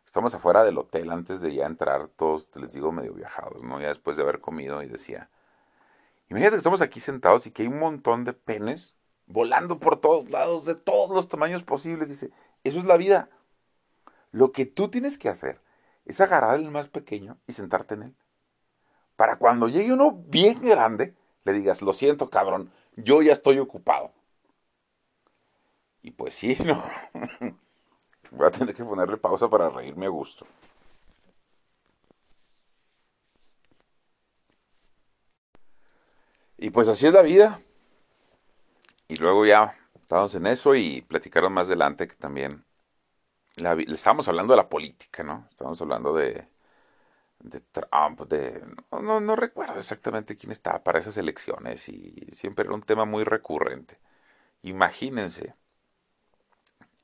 Estamos 0.06 0.34
afuera 0.34 0.64
del 0.64 0.78
hotel 0.78 1.10
antes 1.10 1.40
de 1.40 1.54
ya 1.54 1.66
entrar, 1.66 2.08
todos, 2.08 2.48
les 2.56 2.72
digo, 2.72 2.90
medio 2.90 3.14
viajados, 3.14 3.62
¿no? 3.62 3.80
Ya 3.80 3.88
después 3.88 4.16
de 4.16 4.24
haber 4.24 4.40
comido 4.40 4.82
y 4.82 4.88
decía, 4.88 5.30
imagínate 6.28 6.54
que 6.54 6.58
estamos 6.58 6.80
aquí 6.80 6.98
sentados 6.98 7.46
y 7.46 7.52
que 7.52 7.62
hay 7.62 7.68
un 7.68 7.78
montón 7.78 8.24
de 8.24 8.32
penes 8.32 8.96
volando 9.26 9.78
por 9.78 10.00
todos 10.00 10.28
lados, 10.28 10.64
de 10.64 10.74
todos 10.74 11.14
los 11.14 11.28
tamaños 11.28 11.62
posibles. 11.62 12.08
Dice, 12.08 12.30
eso 12.64 12.78
es 12.78 12.84
la 12.84 12.96
vida. 12.96 13.30
Lo 14.32 14.50
que 14.50 14.66
tú 14.66 14.88
tienes 14.88 15.18
que 15.18 15.28
hacer 15.28 15.60
es 16.04 16.20
agarrar 16.20 16.58
el 16.58 16.70
más 16.70 16.88
pequeño 16.88 17.38
y 17.46 17.52
sentarte 17.52 17.94
en 17.94 18.02
él. 18.02 18.14
Para 19.16 19.36
cuando 19.36 19.68
llegue 19.68 19.92
uno 19.92 20.12
bien 20.12 20.60
grande, 20.60 21.14
le 21.44 21.52
digas, 21.52 21.82
lo 21.82 21.92
siento 21.92 22.30
cabrón, 22.30 22.72
yo 22.96 23.22
ya 23.22 23.32
estoy 23.32 23.58
ocupado. 23.58 24.12
Y 26.02 26.10
pues 26.12 26.34
sí, 26.34 26.56
no. 26.64 26.82
Voy 28.30 28.46
a 28.46 28.50
tener 28.50 28.74
que 28.74 28.84
ponerle 28.84 29.16
pausa 29.16 29.48
para 29.48 29.68
reírme 29.70 30.06
a 30.06 30.08
gusto. 30.08 30.46
Y 36.58 36.70
pues 36.70 36.88
así 36.88 37.06
es 37.06 37.12
la 37.12 37.22
vida. 37.22 37.60
Y 39.08 39.16
luego 39.16 39.44
ya 39.46 39.76
estábamos 39.94 40.34
en 40.34 40.46
eso 40.46 40.74
y 40.74 41.00
platicaron 41.02 41.52
más 41.52 41.66
adelante 41.66 42.06
que 42.06 42.14
también 42.14 42.64
le 43.56 43.94
estábamos 43.94 44.28
hablando 44.28 44.52
de 44.52 44.58
la 44.58 44.68
política, 44.68 45.22
¿no? 45.22 45.46
Estábamos 45.50 45.80
hablando 45.82 46.12
de, 46.14 46.46
de 47.40 47.60
Trump, 47.60 48.20
de... 48.28 48.62
No, 48.92 49.20
no, 49.20 49.36
recuerdo 49.36 49.78
exactamente 49.78 50.36
quién 50.36 50.52
estaba 50.52 50.82
para 50.82 50.98
esas 50.98 51.16
elecciones 51.16 51.88
y 51.88 52.26
siempre 52.32 52.66
era 52.66 52.74
un 52.74 52.82
tema 52.82 53.04
muy 53.04 53.24
recurrente. 53.24 53.96
Imagínense, 54.62 55.54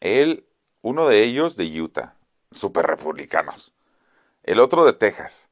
él, 0.00 0.46
uno 0.82 1.08
de 1.08 1.22
ellos 1.24 1.56
de 1.56 1.80
Utah, 1.80 2.16
super 2.52 2.86
republicanos, 2.86 3.74
el 4.44 4.60
otro 4.60 4.84
de 4.84 4.92
Texas, 4.94 5.48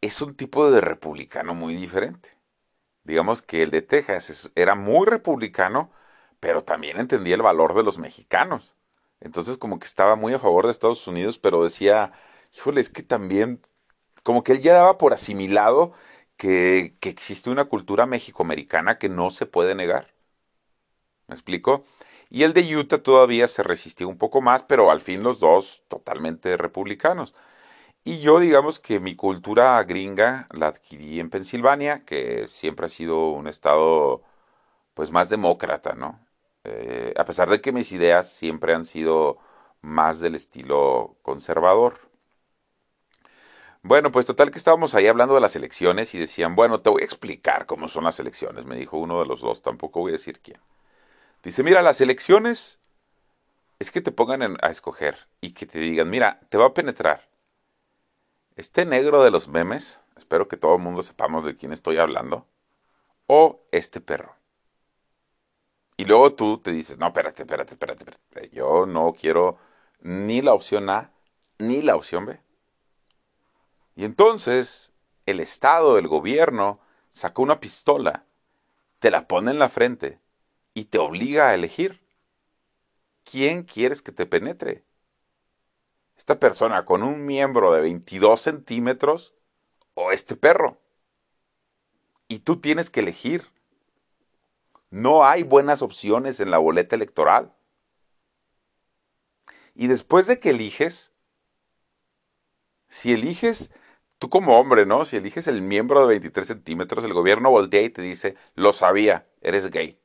es 0.00 0.22
un 0.22 0.36
tipo 0.36 0.70
de 0.70 0.80
republicano 0.80 1.54
muy 1.54 1.76
diferente 1.76 2.38
digamos 3.04 3.42
que 3.42 3.62
el 3.62 3.70
de 3.70 3.82
Texas 3.82 4.52
era 4.56 4.74
muy 4.74 5.06
republicano, 5.06 5.90
pero 6.40 6.64
también 6.64 6.98
entendía 6.98 7.36
el 7.36 7.42
valor 7.42 7.74
de 7.74 7.84
los 7.84 7.98
mexicanos. 7.98 8.74
Entonces 9.20 9.58
como 9.58 9.78
que 9.78 9.86
estaba 9.86 10.16
muy 10.16 10.34
a 10.34 10.38
favor 10.38 10.66
de 10.66 10.72
Estados 10.72 11.06
Unidos, 11.06 11.38
pero 11.38 11.64
decía, 11.64 12.12
híjole, 12.54 12.80
es 12.80 12.90
que 12.90 13.02
también, 13.02 13.60
como 14.24 14.44
que 14.44 14.52
él 14.54 14.62
ya 14.62 14.74
daba 14.74 14.98
por 14.98 15.14
asimilado 15.14 15.94
que, 16.38 16.96
que 17.00 17.10
existe 17.10 17.50
una 17.50 17.66
cultura 17.66 18.06
mexicoamericana 18.06 18.98
que 18.98 19.10
no 19.10 19.30
se 19.30 19.46
puede 19.46 19.76
negar. 19.76 20.14
¿Me 21.28 21.34
explico? 21.34 21.84
Y 22.30 22.42
el 22.42 22.52
de 22.52 22.76
Utah 22.76 23.02
todavía 23.02 23.48
se 23.48 23.62
resistió 23.62 24.08
un 24.08 24.18
poco 24.18 24.40
más, 24.40 24.62
pero 24.62 24.90
al 24.90 25.00
fin 25.00 25.22
los 25.22 25.38
dos 25.40 25.82
totalmente 25.88 26.56
republicanos. 26.56 27.34
Y 28.04 28.20
yo 28.20 28.40
digamos 28.40 28.80
que 28.80 29.00
mi 29.00 29.16
cultura 29.16 29.82
gringa 29.84 30.48
la 30.52 30.68
adquirí 30.68 31.20
en 31.20 31.30
Pensilvania, 31.30 32.04
que 32.06 32.46
siempre 32.48 32.86
ha 32.86 32.90
sido 32.90 33.30
un 33.30 33.48
estado 33.48 34.22
pues 34.94 35.10
más 35.12 35.30
demócrata, 35.30 35.94
¿no? 35.94 36.20
Eh, 36.64 37.14
a 37.18 37.24
pesar 37.26 37.50
de 37.50 37.60
que 37.62 37.72
mis 37.72 37.92
ideas 37.92 38.30
siempre 38.30 38.74
han 38.74 38.84
sido 38.86 39.38
más 39.82 40.20
del 40.20 40.36
estilo 40.36 41.18
conservador. 41.22 42.03
Bueno, 43.84 44.10
pues 44.10 44.24
total 44.24 44.50
que 44.50 44.56
estábamos 44.56 44.94
ahí 44.94 45.06
hablando 45.08 45.34
de 45.34 45.42
las 45.42 45.56
elecciones 45.56 46.14
y 46.14 46.18
decían, 46.18 46.56
bueno, 46.56 46.80
te 46.80 46.88
voy 46.88 47.02
a 47.02 47.04
explicar 47.04 47.66
cómo 47.66 47.86
son 47.86 48.04
las 48.04 48.18
elecciones, 48.18 48.64
me 48.64 48.76
dijo 48.76 48.96
uno 48.96 49.20
de 49.20 49.26
los 49.26 49.42
dos, 49.42 49.60
tampoco 49.60 50.00
voy 50.00 50.12
a 50.12 50.14
decir 50.14 50.40
quién. 50.40 50.58
Dice, 51.42 51.62
mira, 51.62 51.82
las 51.82 52.00
elecciones 52.00 52.80
es 53.78 53.90
que 53.90 54.00
te 54.00 54.10
pongan 54.10 54.56
a 54.62 54.70
escoger 54.70 55.28
y 55.42 55.52
que 55.52 55.66
te 55.66 55.80
digan, 55.80 56.08
mira, 56.08 56.40
te 56.48 56.56
va 56.56 56.66
a 56.66 56.74
penetrar 56.74 57.28
este 58.56 58.86
negro 58.86 59.22
de 59.22 59.30
los 59.30 59.48
memes, 59.48 60.00
espero 60.16 60.48
que 60.48 60.56
todo 60.56 60.76
el 60.76 60.82
mundo 60.82 61.02
sepamos 61.02 61.44
de 61.44 61.56
quién 61.56 61.72
estoy 61.72 61.98
hablando, 61.98 62.46
o 63.26 63.60
este 63.70 64.00
perro. 64.00 64.34
Y 65.98 66.06
luego 66.06 66.34
tú 66.34 66.58
te 66.58 66.72
dices, 66.72 66.96
no, 66.98 67.08
espérate, 67.08 67.42
espérate, 67.42 67.74
espérate, 67.74 68.04
espérate. 68.10 68.56
yo 68.56 68.86
no 68.86 69.12
quiero 69.12 69.58
ni 70.00 70.40
la 70.40 70.54
opción 70.54 70.88
A 70.88 71.10
ni 71.58 71.82
la 71.82 71.96
opción 71.96 72.24
B. 72.26 72.43
Y 73.96 74.04
entonces 74.04 74.90
el 75.26 75.40
Estado, 75.40 75.98
el 75.98 76.08
gobierno, 76.08 76.80
sacó 77.12 77.42
una 77.42 77.60
pistola, 77.60 78.24
te 78.98 79.10
la 79.10 79.26
pone 79.28 79.50
en 79.50 79.58
la 79.58 79.68
frente 79.68 80.20
y 80.74 80.86
te 80.86 80.98
obliga 80.98 81.48
a 81.48 81.54
elegir. 81.54 82.00
¿Quién 83.24 83.62
quieres 83.62 84.02
que 84.02 84.12
te 84.12 84.26
penetre? 84.26 84.84
esta 86.16 86.38
persona 86.38 86.84
con 86.84 87.02
un 87.02 87.26
miembro 87.26 87.72
de 87.72 87.80
22 87.80 88.40
centímetros 88.40 89.34
o 89.94 90.12
este 90.12 90.36
perro. 90.36 90.80
Y 92.28 92.40
tú 92.40 92.60
tienes 92.60 92.90
que 92.90 93.00
elegir. 93.00 93.50
No 94.90 95.26
hay 95.26 95.42
buenas 95.42 95.82
opciones 95.82 96.40
en 96.40 96.50
la 96.50 96.58
boleta 96.58 96.96
electoral. 96.96 97.52
Y 99.74 99.88
después 99.88 100.26
de 100.26 100.38
que 100.38 100.50
eliges, 100.50 101.12
si 102.88 103.12
eliges, 103.12 103.70
tú 104.24 104.30
como 104.30 104.58
hombre, 104.58 104.86
¿no? 104.86 105.04
Si 105.04 105.18
eliges 105.18 105.48
el 105.48 105.60
miembro 105.60 106.00
de 106.00 106.06
23 106.06 106.46
centímetros, 106.46 107.04
el 107.04 107.12
gobierno 107.12 107.50
voltea 107.50 107.82
y 107.82 107.90
te 107.90 108.00
dice, 108.00 108.36
lo 108.54 108.72
sabía, 108.72 109.26
eres 109.42 109.70
gay. 109.70 109.98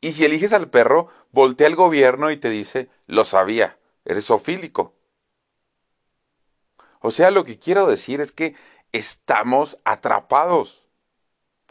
Y 0.00 0.12
si 0.12 0.24
eliges 0.24 0.54
al 0.54 0.70
perro, 0.70 1.08
voltea 1.32 1.66
el 1.66 1.76
gobierno 1.76 2.30
y 2.30 2.38
te 2.38 2.48
dice, 2.48 2.88
lo 3.06 3.26
sabía, 3.26 3.78
eres 4.06 4.30
ofílico. 4.30 4.94
O 7.00 7.10
sea, 7.10 7.30
lo 7.30 7.44
que 7.44 7.58
quiero 7.58 7.86
decir 7.86 8.22
es 8.22 8.32
que 8.32 8.54
estamos 8.92 9.76
atrapados. 9.84 10.88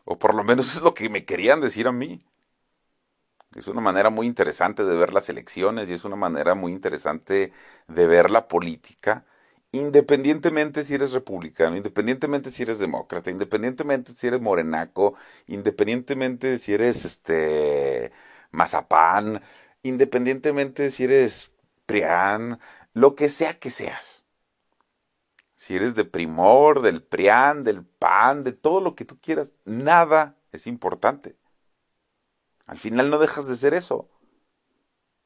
O 0.05 0.19
por 0.19 0.35
lo 0.35 0.43
menos 0.43 0.67
es 0.75 0.83
lo 0.83 0.93
que 0.93 1.09
me 1.09 1.25
querían 1.25 1.61
decir 1.61 1.87
a 1.87 1.91
mí. 1.91 2.23
Es 3.55 3.67
una 3.67 3.81
manera 3.81 4.11
muy 4.11 4.27
interesante 4.27 4.83
de 4.83 4.95
ver 4.95 5.13
las 5.13 5.29
elecciones 5.29 5.89
y 5.89 5.93
es 5.93 6.05
una 6.05 6.15
manera 6.15 6.53
muy 6.53 6.71
interesante 6.71 7.51
de 7.87 8.07
ver 8.07 8.29
la 8.29 8.47
política, 8.47 9.25
independientemente 9.71 10.83
si 10.83 10.95
eres 10.95 11.13
republicano, 11.13 11.77
independientemente 11.77 12.51
si 12.51 12.63
eres 12.63 12.79
demócrata, 12.79 13.31
independientemente 13.31 14.13
si 14.13 14.27
eres 14.27 14.41
morenaco, 14.41 15.15
independientemente 15.47 16.59
si 16.59 16.73
eres 16.73 17.05
este 17.05 18.11
mazapán, 18.51 19.41
independientemente 19.83 20.91
si 20.91 21.05
eres 21.05 21.51
prián, 21.85 22.59
lo 22.93 23.15
que 23.15 23.29
sea 23.29 23.59
que 23.59 23.71
seas. 23.71 24.25
Si 25.55 25.75
eres 25.75 25.95
de 25.95 26.05
primor, 26.05 26.81
del 26.81 27.03
prián, 27.03 27.63
del 27.63 27.85
pan, 27.85 28.43
de 28.43 28.51
todo 28.53 28.81
lo 28.81 28.95
que 28.95 29.05
tú 29.05 29.19
quieras, 29.21 29.53
nada 29.65 30.35
es 30.51 30.67
importante. 30.67 31.37
Al 32.65 32.77
final 32.77 33.09
no 33.09 33.19
dejas 33.19 33.47
de 33.47 33.55
ser 33.55 33.73
eso. 33.73 34.09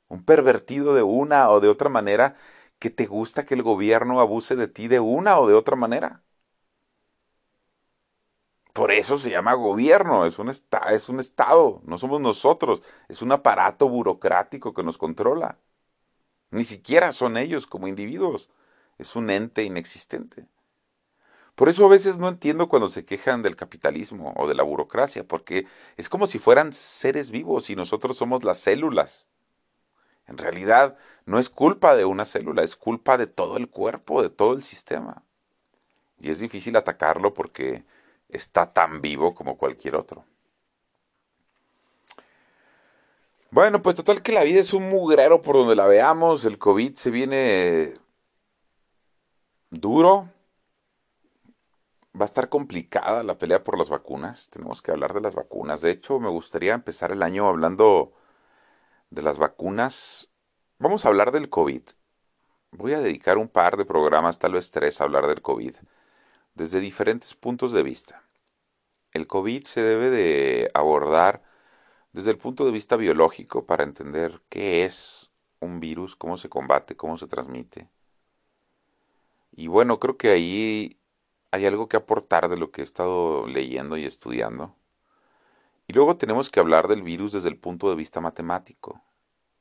Un 0.08 0.24
pervertido 0.26 0.94
de 0.94 1.04
una 1.04 1.50
o 1.50 1.60
de 1.62 1.70
otra 1.70 1.90
manera 1.90 2.36
que 2.86 2.92
te 2.92 3.08
gusta 3.08 3.48
que 3.48 3.56
el 3.56 3.64
gobierno 3.64 4.20
abuse 4.22 4.56
de 4.56 4.68
ti 4.68 4.88
de 4.88 5.00
una 5.00 5.40
o 5.40 5.48
de 5.48 5.56
otra 5.56 5.76
manera. 5.76 6.22
Por 8.74 8.92
eso 8.92 9.18
se 9.18 9.32
llama 9.32 9.56
gobierno, 9.56 10.26
es 10.28 10.38
un, 10.38 10.50
es 10.50 11.10
un 11.10 11.20
Estado, 11.20 11.82
no 11.86 11.98
somos 11.98 12.22
nosotros, 12.22 12.84
es 13.10 13.24
un 13.24 13.32
aparato 13.32 13.90
burocrático 13.90 14.72
que 14.76 14.84
nos 14.84 15.00
controla. 15.00 15.58
Ni 16.52 16.64
siquiera 16.64 17.12
son 17.14 17.38
ellos 17.38 17.68
como 17.68 17.88
individuos, 17.88 18.50
es 19.00 19.16
un 19.16 19.30
ente 19.32 19.64
inexistente. 19.64 20.48
Por 21.56 21.70
eso 21.70 21.86
a 21.86 21.90
veces 21.90 22.18
no 22.18 22.28
entiendo 22.30 22.70
cuando 22.70 22.88
se 22.90 23.04
quejan 23.06 23.42
del 23.42 23.56
capitalismo 23.56 24.34
o 24.38 24.48
de 24.48 24.56
la 24.56 24.64
burocracia, 24.64 25.28
porque 25.28 25.68
es 25.98 26.08
como 26.10 26.28
si 26.28 26.38
fueran 26.40 26.72
seres 26.74 27.32
vivos 27.32 27.70
y 27.70 27.76
nosotros 27.76 28.18
somos 28.18 28.44
las 28.44 28.60
células. 28.60 29.28
En 30.28 30.38
realidad 30.38 30.98
no 31.26 31.40
es 31.40 31.50
culpa 31.50 31.96
de 31.96 32.06
una 32.06 32.26
célula, 32.26 32.64
es 32.64 32.76
culpa 32.76 33.18
de 33.18 33.28
todo 33.28 33.58
el 33.58 33.70
cuerpo, 33.70 34.22
de 34.22 34.30
todo 34.30 34.54
el 34.54 34.64
sistema. 34.64 35.24
Y 36.20 36.32
es 36.32 36.40
difícil 36.40 36.76
atacarlo 36.76 37.34
porque 37.34 37.84
está 38.30 38.74
tan 38.74 39.02
vivo 39.02 39.36
como 39.36 39.58
cualquier 39.58 39.96
otro. 39.96 40.26
Bueno, 43.52 43.82
pues 43.82 43.96
total 43.96 44.22
que 44.22 44.32
la 44.34 44.44
vida 44.44 44.60
es 44.60 44.74
un 44.74 44.90
mugrero 44.90 45.42
por 45.42 45.56
donde 45.56 45.76
la 45.76 45.86
veamos. 45.86 46.44
El 46.46 46.58
COVID 46.58 46.96
se 46.96 47.10
viene 47.10 47.94
duro. 49.70 50.30
Va 52.20 52.24
a 52.24 52.26
estar 52.26 52.50
complicada 52.50 53.24
la 53.24 53.38
pelea 53.38 53.64
por 53.64 53.78
las 53.78 53.90
vacunas. 53.90 54.50
Tenemos 54.50 54.82
que 54.82 54.92
hablar 54.92 55.14
de 55.14 55.22
las 55.22 55.36
vacunas. 55.36 55.82
De 55.82 55.92
hecho, 55.92 56.20
me 56.20 56.30
gustaría 56.30 56.74
empezar 56.74 57.12
el 57.12 57.24
año 57.24 57.48
hablando 57.48 58.14
de 59.10 59.22
las 59.22 59.38
vacunas. 59.38 60.30
Vamos 60.80 61.06
a 61.06 61.10
hablar 61.10 61.32
del 61.32 61.50
COVID. 61.50 61.84
Voy 62.72 62.94
a 62.94 63.00
dedicar 63.00 63.38
un 63.38 63.48
par 63.48 63.78
de 63.78 63.86
programas, 63.86 64.40
tal 64.40 64.54
vez 64.54 64.72
tres, 64.72 65.00
a 65.00 65.06
hablar 65.06 65.28
del 65.28 65.42
COVID 65.42 65.76
desde 66.56 66.80
diferentes 66.80 67.36
puntos 67.36 67.74
de 67.74 67.84
vista. 67.84 68.24
El 69.14 69.28
COVID 69.28 69.66
se 69.66 69.82
debe 69.82 70.10
de 70.10 70.70
abordar 70.74 71.44
desde 72.14 72.32
el 72.32 72.38
punto 72.38 72.66
de 72.66 72.72
vista 72.72 72.96
biológico 72.96 73.66
para 73.66 73.84
entender 73.84 74.42
qué 74.50 74.86
es 74.86 75.30
un 75.60 75.80
virus, 75.80 76.16
cómo 76.16 76.38
se 76.38 76.50
combate, 76.50 76.96
cómo 76.96 77.18
se 77.18 77.28
transmite. 77.28 77.90
Y 79.52 79.68
bueno, 79.68 80.00
creo 80.00 80.18
que 80.18 80.30
ahí 80.32 81.00
hay 81.52 81.66
algo 81.66 81.88
que 81.88 81.98
aportar 81.98 82.50
de 82.50 82.58
lo 82.58 82.72
que 82.72 82.82
he 82.82 82.84
estado 82.84 83.48
leyendo 83.48 83.98
y 83.98 84.06
estudiando. 84.06 84.76
Y 85.88 85.94
luego 85.94 86.18
tenemos 86.18 86.50
que 86.50 86.60
hablar 86.60 86.88
del 86.88 87.04
virus 87.04 87.34
desde 87.34 87.50
el 87.50 87.58
punto 87.58 87.90
de 87.90 87.96
vista 87.96 88.22
matemático, 88.22 89.02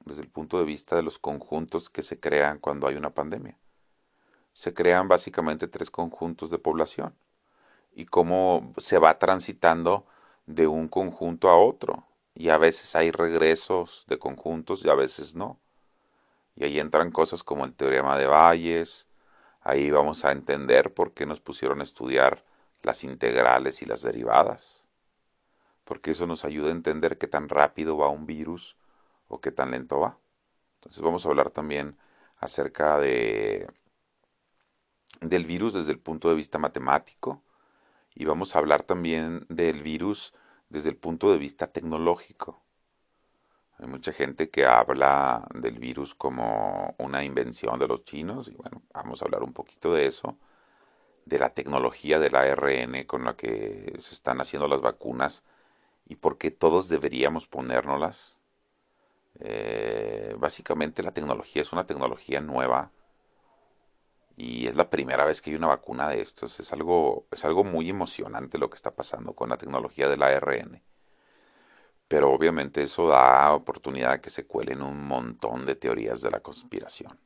desde 0.05 0.23
el 0.23 0.29
punto 0.29 0.59
de 0.59 0.65
vista 0.65 0.97
de 0.97 1.03
los 1.03 1.19
conjuntos 1.19 1.91
que 1.91 2.03
se 2.03 2.19
crean 2.21 2.59
cuando 2.59 2.87
hay 2.89 2.97
una 2.97 3.11
pandemia 3.11 3.59
se 4.55 4.73
crean 4.73 5.09
básicamente 5.09 5.69
tres 5.69 5.91
conjuntos 5.91 6.51
de 6.51 6.59
población 6.59 7.15
y 7.93 8.07
cómo 8.07 8.73
se 8.79 8.99
va 8.99 9.19
transitando 9.19 10.07
de 10.47 10.67
un 10.67 10.89
conjunto 10.89 11.51
a 11.51 11.59
otro. 11.59 12.07
Y 12.35 12.49
a 12.49 12.57
veces 12.57 12.97
hay 12.97 13.11
regresos 13.11 14.07
de 14.09 14.19
conjuntos 14.19 14.85
y 14.85 14.89
a 14.89 14.95
veces 14.95 15.35
no. 15.35 15.59
Y 16.57 16.65
ahí 16.65 16.81
entran 16.81 17.11
cosas 17.11 17.43
como 17.43 17.65
el 17.65 17.75
teorema 17.75 18.17
de 18.17 18.27
Bayes. 18.27 19.07
Ahí 19.61 19.91
vamos 19.91 20.25
a 20.25 20.33
entender 20.33 20.95
por 20.95 21.13
qué 21.13 21.27
nos 21.27 21.41
pusieron 21.41 21.81
a 21.81 21.85
estudiar 21.85 22.45
las 22.83 23.05
integrales 23.05 23.83
y 23.83 23.87
las 23.87 24.03
derivadas. 24.03 24.84
Porque 25.85 26.12
eso 26.12 26.27
nos 26.27 26.44
ayuda 26.44 26.68
a 26.68 26.73
entender 26.73 27.18
qué 27.18 27.27
tan 27.29 27.49
rápido 27.49 27.97
va 27.99 28.09
un 28.09 28.27
virus 28.27 28.77
o 29.29 29.40
qué 29.40 29.53
tan 29.53 29.70
lento 29.73 30.01
va. 30.01 30.18
Entonces 30.77 31.03
vamos 31.03 31.25
a 31.25 31.29
hablar 31.29 31.51
también 31.51 31.97
acerca 32.38 32.99
de 32.99 33.68
del 35.20 35.47
virus 35.47 35.73
desde 35.75 35.92
el 35.92 35.99
punto 35.99 36.29
de 36.29 36.35
vista 36.35 36.59
matemático 36.59 37.42
y 38.14 38.25
vamos 38.25 38.55
a 38.55 38.59
hablar 38.59 38.83
también 38.83 39.47
del 39.49 39.83
virus 39.83 40.35
desde 40.68 40.90
el 40.90 40.97
punto 40.97 41.33
de 41.33 41.38
vista 41.38 41.68
tecnológico. 41.68 42.62
Hay 43.79 43.87
mucha 43.88 44.12
gente 44.12 44.51
que 44.51 44.66
habla 44.66 45.47
del 45.55 45.79
virus 45.79 46.14
como 46.14 46.94
una 46.99 47.25
invención 47.25 47.79
de 47.79 47.88
los 47.88 48.05
chinos 48.05 48.49
y 48.49 48.55
bueno, 48.55 48.83
vamos 48.92 49.20
a 49.20 49.25
hablar 49.25 49.42
un 49.42 49.53
poquito 49.53 49.92
de 49.92 50.07
eso, 50.07 50.37
de 51.25 51.38
la 51.38 51.51
tecnología 51.51 52.18
del 52.18 52.37
ARN 52.37 53.05
con 53.05 53.25
la 53.25 53.37
que 53.37 53.94
se 53.99 54.14
están 54.14 54.40
haciendo 54.40 54.68
las 54.68 54.81
vacunas 54.81 55.42
y 56.07 56.17
por 56.17 56.38
qué 56.38 56.51
todos 56.51 56.88
deberíamos 56.88 57.47
ponérnoslas. 57.47 58.37
Eh, 59.40 60.35
básicamente 60.38 61.03
la 61.03 61.12
tecnología 61.12 61.62
es 61.62 61.73
una 61.73 61.87
tecnología 61.87 62.40
nueva 62.40 62.90
y 64.37 64.67
es 64.69 64.77
la 64.77 64.90
primera 64.90 65.25
vez 65.25 65.40
que 65.43 65.51
hay 65.51 65.57
una 65.57 65.67
vacuna 65.69 66.09
de 66.09 66.21
estos. 66.21 66.61
Es 66.61 66.73
algo, 66.73 67.27
es 67.33 67.45
algo 67.45 67.64
muy 67.64 67.90
emocionante 67.90 68.59
lo 68.59 68.71
que 68.71 68.77
está 68.77 68.95
pasando 68.95 69.35
con 69.35 69.49
la 69.49 69.57
tecnología 69.59 70.09
del 70.09 70.23
ARN. 70.23 70.83
Pero 72.09 72.33
obviamente 72.33 72.83
eso 72.83 73.09
da 73.09 73.53
oportunidad 73.55 74.12
a 74.12 74.21
que 74.23 74.31
se 74.31 74.47
cuelen 74.47 74.81
un 74.83 75.07
montón 75.07 75.67
de 75.67 75.75
teorías 75.77 76.23
de 76.23 76.31
la 76.31 76.40
conspiración. 76.40 77.19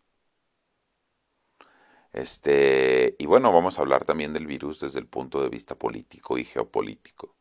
Este, 2.12 3.16
y 3.18 3.24
bueno, 3.26 3.50
vamos 3.52 3.78
a 3.78 3.82
hablar 3.82 4.04
también 4.04 4.32
del 4.34 4.46
virus 4.46 4.80
desde 4.80 4.98
el 5.00 5.06
punto 5.06 5.42
de 5.42 5.48
vista 5.48 5.74
político 5.78 6.36
y 6.38 6.44
geopolítico. 6.44 7.34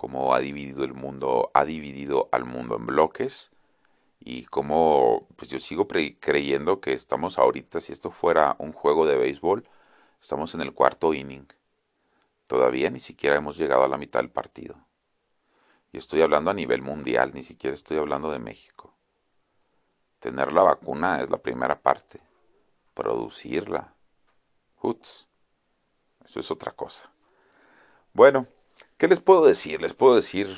Cómo 0.00 0.34
ha 0.34 0.40
dividido 0.40 0.82
el 0.84 0.94
mundo, 0.94 1.50
ha 1.52 1.66
dividido 1.66 2.30
al 2.32 2.46
mundo 2.46 2.76
en 2.76 2.86
bloques 2.86 3.50
y 4.18 4.46
como 4.46 5.26
pues 5.36 5.50
yo 5.50 5.58
sigo 5.58 5.86
creyendo 5.86 6.80
que 6.80 6.94
estamos 6.94 7.36
ahorita, 7.38 7.82
si 7.82 7.92
esto 7.92 8.10
fuera 8.10 8.56
un 8.58 8.72
juego 8.72 9.04
de 9.04 9.18
béisbol, 9.18 9.68
estamos 10.18 10.54
en 10.54 10.62
el 10.62 10.72
cuarto 10.72 11.12
inning. 11.12 11.46
Todavía 12.46 12.88
ni 12.88 12.98
siquiera 12.98 13.36
hemos 13.36 13.58
llegado 13.58 13.84
a 13.84 13.88
la 13.88 13.98
mitad 13.98 14.20
del 14.20 14.30
partido. 14.30 14.74
Y 15.92 15.98
estoy 15.98 16.22
hablando 16.22 16.50
a 16.50 16.54
nivel 16.54 16.80
mundial, 16.80 17.32
ni 17.34 17.42
siquiera 17.42 17.74
estoy 17.74 17.98
hablando 17.98 18.30
de 18.30 18.38
México. 18.38 18.94
Tener 20.18 20.50
la 20.50 20.62
vacuna 20.62 21.20
es 21.20 21.28
la 21.28 21.42
primera 21.42 21.78
parte. 21.78 22.22
Producirla. 22.94 23.92
Huts. 24.80 25.28
Eso 26.24 26.40
es 26.40 26.50
otra 26.50 26.72
cosa. 26.72 27.12
Bueno, 28.14 28.46
¿qué 28.98 29.08
les 29.08 29.20
puedo 29.20 29.44
decir? 29.44 29.80
Les 29.80 29.94
puedo 29.94 30.14
decir 30.14 30.56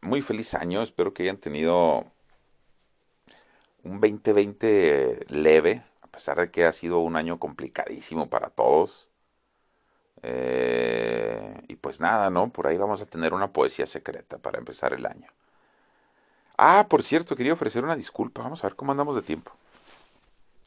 muy 0.00 0.22
feliz 0.22 0.54
año. 0.54 0.82
Espero 0.82 1.12
que 1.14 1.24
hayan 1.24 1.38
tenido 1.38 2.04
un 3.84 4.00
2020 4.00 5.26
leve, 5.28 5.82
a 6.02 6.06
pesar 6.08 6.38
de 6.38 6.50
que 6.50 6.64
ha 6.64 6.72
sido 6.72 6.98
un 7.00 7.16
año 7.16 7.38
complicadísimo 7.38 8.28
para 8.28 8.50
todos. 8.50 9.08
Eh, 10.22 11.62
y 11.68 11.76
pues 11.76 12.00
nada, 12.00 12.30
¿no? 12.30 12.50
Por 12.50 12.66
ahí 12.66 12.76
vamos 12.76 13.00
a 13.00 13.06
tener 13.06 13.34
una 13.34 13.52
poesía 13.52 13.86
secreta 13.86 14.38
para 14.38 14.58
empezar 14.58 14.92
el 14.92 15.06
año. 15.06 15.30
Ah, 16.56 16.86
por 16.88 17.02
cierto, 17.02 17.36
quería 17.36 17.52
ofrecer 17.52 17.84
una 17.84 17.96
disculpa. 17.96 18.42
Vamos 18.42 18.64
a 18.64 18.68
ver 18.68 18.76
cómo 18.76 18.90
andamos 18.92 19.14
de 19.16 19.22
tiempo. 19.22 19.52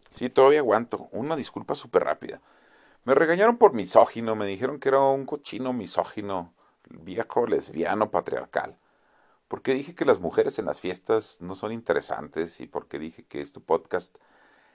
Sí, 0.09 0.29
todavía 0.29 0.59
aguanto. 0.59 1.09
Una 1.11 1.35
disculpa 1.35 1.75
súper 1.75 2.03
rápida. 2.05 2.39
Me 3.03 3.15
regañaron 3.15 3.57
por 3.57 3.73
misógino, 3.73 4.35
me 4.35 4.45
dijeron 4.45 4.79
que 4.79 4.89
era 4.89 4.99
un 4.99 5.25
cochino 5.25 5.73
misógino, 5.73 6.53
viejo 7.03 7.47
lesbiano 7.47 8.11
patriarcal 8.11 8.77
porque 9.51 9.73
dije 9.73 9.95
que 9.95 10.05
las 10.05 10.21
mujeres 10.21 10.59
en 10.59 10.65
las 10.65 10.79
fiestas 10.79 11.41
no 11.41 11.55
son 11.55 11.73
interesantes 11.73 12.61
y 12.61 12.67
porque 12.67 12.99
dije 12.99 13.25
que 13.25 13.41
este 13.41 13.59
podcast 13.59 14.17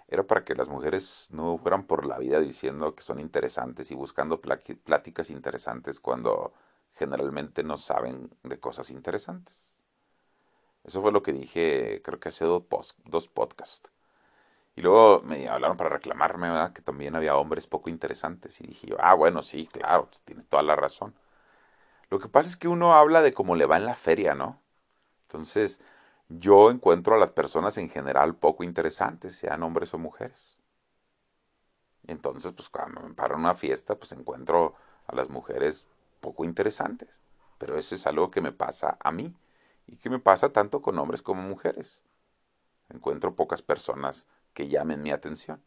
era 0.08 0.24
para 0.24 0.44
que 0.44 0.54
las 0.54 0.68
mujeres 0.68 1.28
no 1.30 1.56
fueran 1.58 1.86
por 1.86 2.04
la 2.06 2.18
vida 2.18 2.40
diciendo 2.40 2.94
que 2.94 3.02
son 3.02 3.18
interesantes 3.18 3.90
y 3.90 3.94
buscando 3.94 4.38
pláticas 4.40 5.30
interesantes 5.30 5.98
cuando 5.98 6.52
generalmente 6.94 7.62
no 7.62 7.78
saben 7.78 8.30
de 8.42 8.60
cosas 8.60 8.90
interesantes. 8.90 9.82
Eso 10.84 11.00
fue 11.02 11.10
lo 11.10 11.22
que 11.22 11.32
dije, 11.32 12.02
creo 12.04 12.20
que 12.20 12.28
hace 12.28 12.44
dos, 12.44 12.64
dos 13.06 13.28
podcasts. 13.28 13.90
Y 14.76 14.82
luego 14.82 15.22
me 15.22 15.48
hablaron 15.48 15.76
para 15.78 15.90
reclamarme. 15.90 16.48
Que 16.74 16.82
también 16.82 17.16
había 17.16 17.36
hombres 17.36 17.66
poco 17.66 17.90
interesantes. 17.90 18.60
Y 18.60 18.66
dije, 18.68 18.94
ah, 18.98 19.14
bueno, 19.14 19.42
sí, 19.42 19.66
claro, 19.72 20.10
tienes 20.24 20.46
toda 20.46 20.62
la 20.62 20.76
razón. 20.76 21.14
Lo 22.10 22.18
que 22.18 22.28
pasa 22.28 22.48
es 22.48 22.56
que 22.56 22.68
uno 22.68 22.94
habla 22.94 23.22
de 23.22 23.32
cómo 23.32 23.56
le 23.56 23.66
va 23.66 23.76
en 23.76 23.86
la 23.86 23.94
feria, 23.94 24.34
¿no? 24.34 24.60
Entonces, 25.22 25.80
yo 26.28 26.70
encuentro 26.70 27.14
a 27.14 27.18
las 27.18 27.30
personas 27.30 27.78
en 27.78 27.88
general 27.90 28.36
poco 28.36 28.64
interesantes, 28.64 29.36
sean 29.36 29.62
hombres 29.62 29.92
o 29.94 29.98
mujeres. 29.98 30.58
Entonces, 32.06 32.52
pues 32.52 32.68
cuando 32.68 33.00
me 33.00 33.14
paro 33.14 33.34
en 33.34 33.40
una 33.40 33.54
fiesta, 33.54 33.96
pues 33.96 34.12
encuentro 34.12 34.74
a 35.06 35.16
las 35.16 35.28
mujeres 35.28 35.86
poco 36.20 36.44
interesantes. 36.44 37.20
Pero 37.58 37.76
eso 37.76 37.94
es 37.94 38.06
algo 38.06 38.30
que 38.30 38.40
me 38.40 38.52
pasa 38.52 38.96
a 39.00 39.10
mí 39.10 39.34
y 39.86 39.96
que 39.96 40.10
me 40.10 40.18
pasa 40.18 40.52
tanto 40.52 40.82
con 40.82 40.98
hombres 40.98 41.22
como 41.22 41.42
mujeres. 41.42 42.04
Encuentro 42.90 43.34
pocas 43.34 43.62
personas 43.62 44.26
que 44.54 44.68
llamen 44.68 45.02
mi 45.02 45.10
atención. 45.10 45.60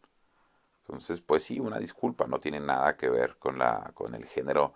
Entonces, 0.82 1.22
pues 1.22 1.44
sí, 1.44 1.60
una 1.60 1.80
disculpa, 1.80 2.28
no 2.28 2.40
tiene 2.40 2.60
nada 2.60 2.96
que 2.96 3.10
ver 3.10 3.38
con 3.38 3.60
la 3.60 3.92
con 3.94 4.16
el 4.16 4.26
género 4.26 4.74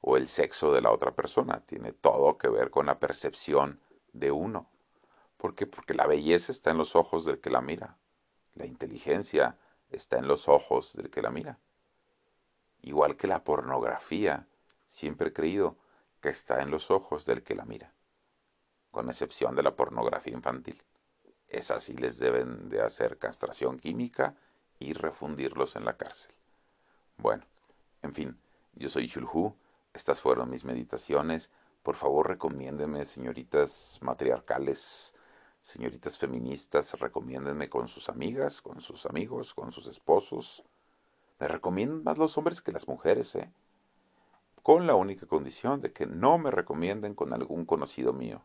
o 0.00 0.16
el 0.16 0.28
sexo 0.28 0.72
de 0.72 0.80
la 0.80 0.90
otra 0.90 1.14
persona, 1.14 1.60
tiene 1.66 1.92
todo 1.92 2.38
que 2.38 2.48
ver 2.48 2.70
con 2.70 2.86
la 2.86 2.98
percepción 2.98 3.80
de 4.12 4.30
uno. 4.30 4.70
¿Por 5.36 5.54
qué? 5.54 5.66
Porque 5.66 5.94
la 5.94 6.06
belleza 6.06 6.52
está 6.52 6.70
en 6.70 6.78
los 6.78 6.96
ojos 6.96 7.24
del 7.24 7.40
que 7.40 7.50
la 7.50 7.60
mira. 7.60 7.98
La 8.54 8.66
inteligencia 8.66 9.58
está 9.90 10.18
en 10.18 10.28
los 10.28 10.48
ojos 10.48 10.94
del 10.94 11.10
que 11.10 11.22
la 11.22 11.30
mira. 11.30 11.58
Igual 12.82 13.16
que 13.16 13.26
la 13.26 13.44
pornografía, 13.44 14.46
siempre 14.86 15.28
he 15.28 15.32
creído 15.32 15.76
que 16.20 16.28
está 16.28 16.62
en 16.62 16.70
los 16.70 16.90
ojos 16.90 17.26
del 17.26 17.42
que 17.42 17.54
la 17.54 17.64
mira, 17.64 17.92
con 18.90 19.08
excepción 19.08 19.54
de 19.54 19.62
la 19.62 19.76
pornografía 19.76 20.32
infantil. 20.32 20.82
Es 21.48 21.70
así 21.70 21.94
les 21.96 22.18
deben 22.18 22.68
de 22.68 22.80
hacer 22.80 23.18
castración 23.18 23.78
química 23.78 24.36
y 24.78 24.92
refundirlos 24.92 25.76
en 25.76 25.84
la 25.84 25.96
cárcel. 25.96 26.34
Bueno, 27.16 27.44
en 28.02 28.14
fin, 28.14 28.38
yo 28.74 28.88
soy 28.88 29.06
Shulhu, 29.06 29.56
estas 29.96 30.20
fueron 30.20 30.50
mis 30.50 30.64
meditaciones. 30.64 31.50
Por 31.82 31.96
favor, 31.96 32.28
recomiéndenme, 32.28 33.04
señoritas 33.06 33.98
matriarcales, 34.02 35.14
señoritas 35.62 36.18
feministas, 36.18 36.98
recomiéndenme 37.00 37.70
con 37.70 37.88
sus 37.88 38.08
amigas, 38.10 38.60
con 38.60 38.80
sus 38.80 39.06
amigos, 39.06 39.54
con 39.54 39.72
sus 39.72 39.86
esposos. 39.86 40.62
Me 41.40 41.48
recomiendan 41.48 42.04
más 42.04 42.18
los 42.18 42.36
hombres 42.36 42.60
que 42.60 42.72
las 42.72 42.86
mujeres, 42.86 43.34
¿eh? 43.36 43.50
Con 44.62 44.86
la 44.86 44.94
única 44.94 45.26
condición 45.26 45.80
de 45.80 45.92
que 45.92 46.06
no 46.06 46.38
me 46.38 46.50
recomienden 46.50 47.14
con 47.14 47.32
algún 47.32 47.64
conocido 47.64 48.12
mío. 48.12 48.42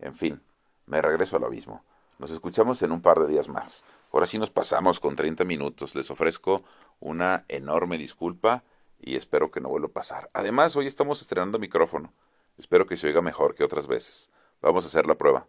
En 0.00 0.14
fin, 0.14 0.42
me 0.86 1.00
regreso 1.02 1.36
al 1.36 1.44
abismo. 1.44 1.84
Nos 2.18 2.30
escuchamos 2.30 2.82
en 2.82 2.92
un 2.92 3.02
par 3.02 3.20
de 3.20 3.28
días 3.28 3.48
más. 3.48 3.84
Ahora 4.12 4.26
sí 4.26 4.38
nos 4.38 4.50
pasamos 4.50 4.98
con 4.98 5.14
30 5.14 5.44
minutos. 5.44 5.94
Les 5.94 6.10
ofrezco 6.10 6.64
una 6.98 7.44
enorme 7.48 7.98
disculpa 7.98 8.64
y 9.00 9.16
espero 9.16 9.50
que 9.50 9.60
no 9.60 9.68
vuelva 9.68 9.88
a 9.88 9.92
pasar. 9.92 10.30
Además, 10.32 10.76
hoy 10.76 10.86
estamos 10.86 11.20
estrenando 11.20 11.58
micrófono. 11.58 12.12
Espero 12.58 12.86
que 12.86 12.96
se 12.96 13.06
oiga 13.06 13.22
mejor 13.22 13.54
que 13.54 13.64
otras 13.64 13.86
veces. 13.86 14.30
Vamos 14.62 14.84
a 14.84 14.88
hacer 14.88 15.06
la 15.06 15.16
prueba. 15.16 15.46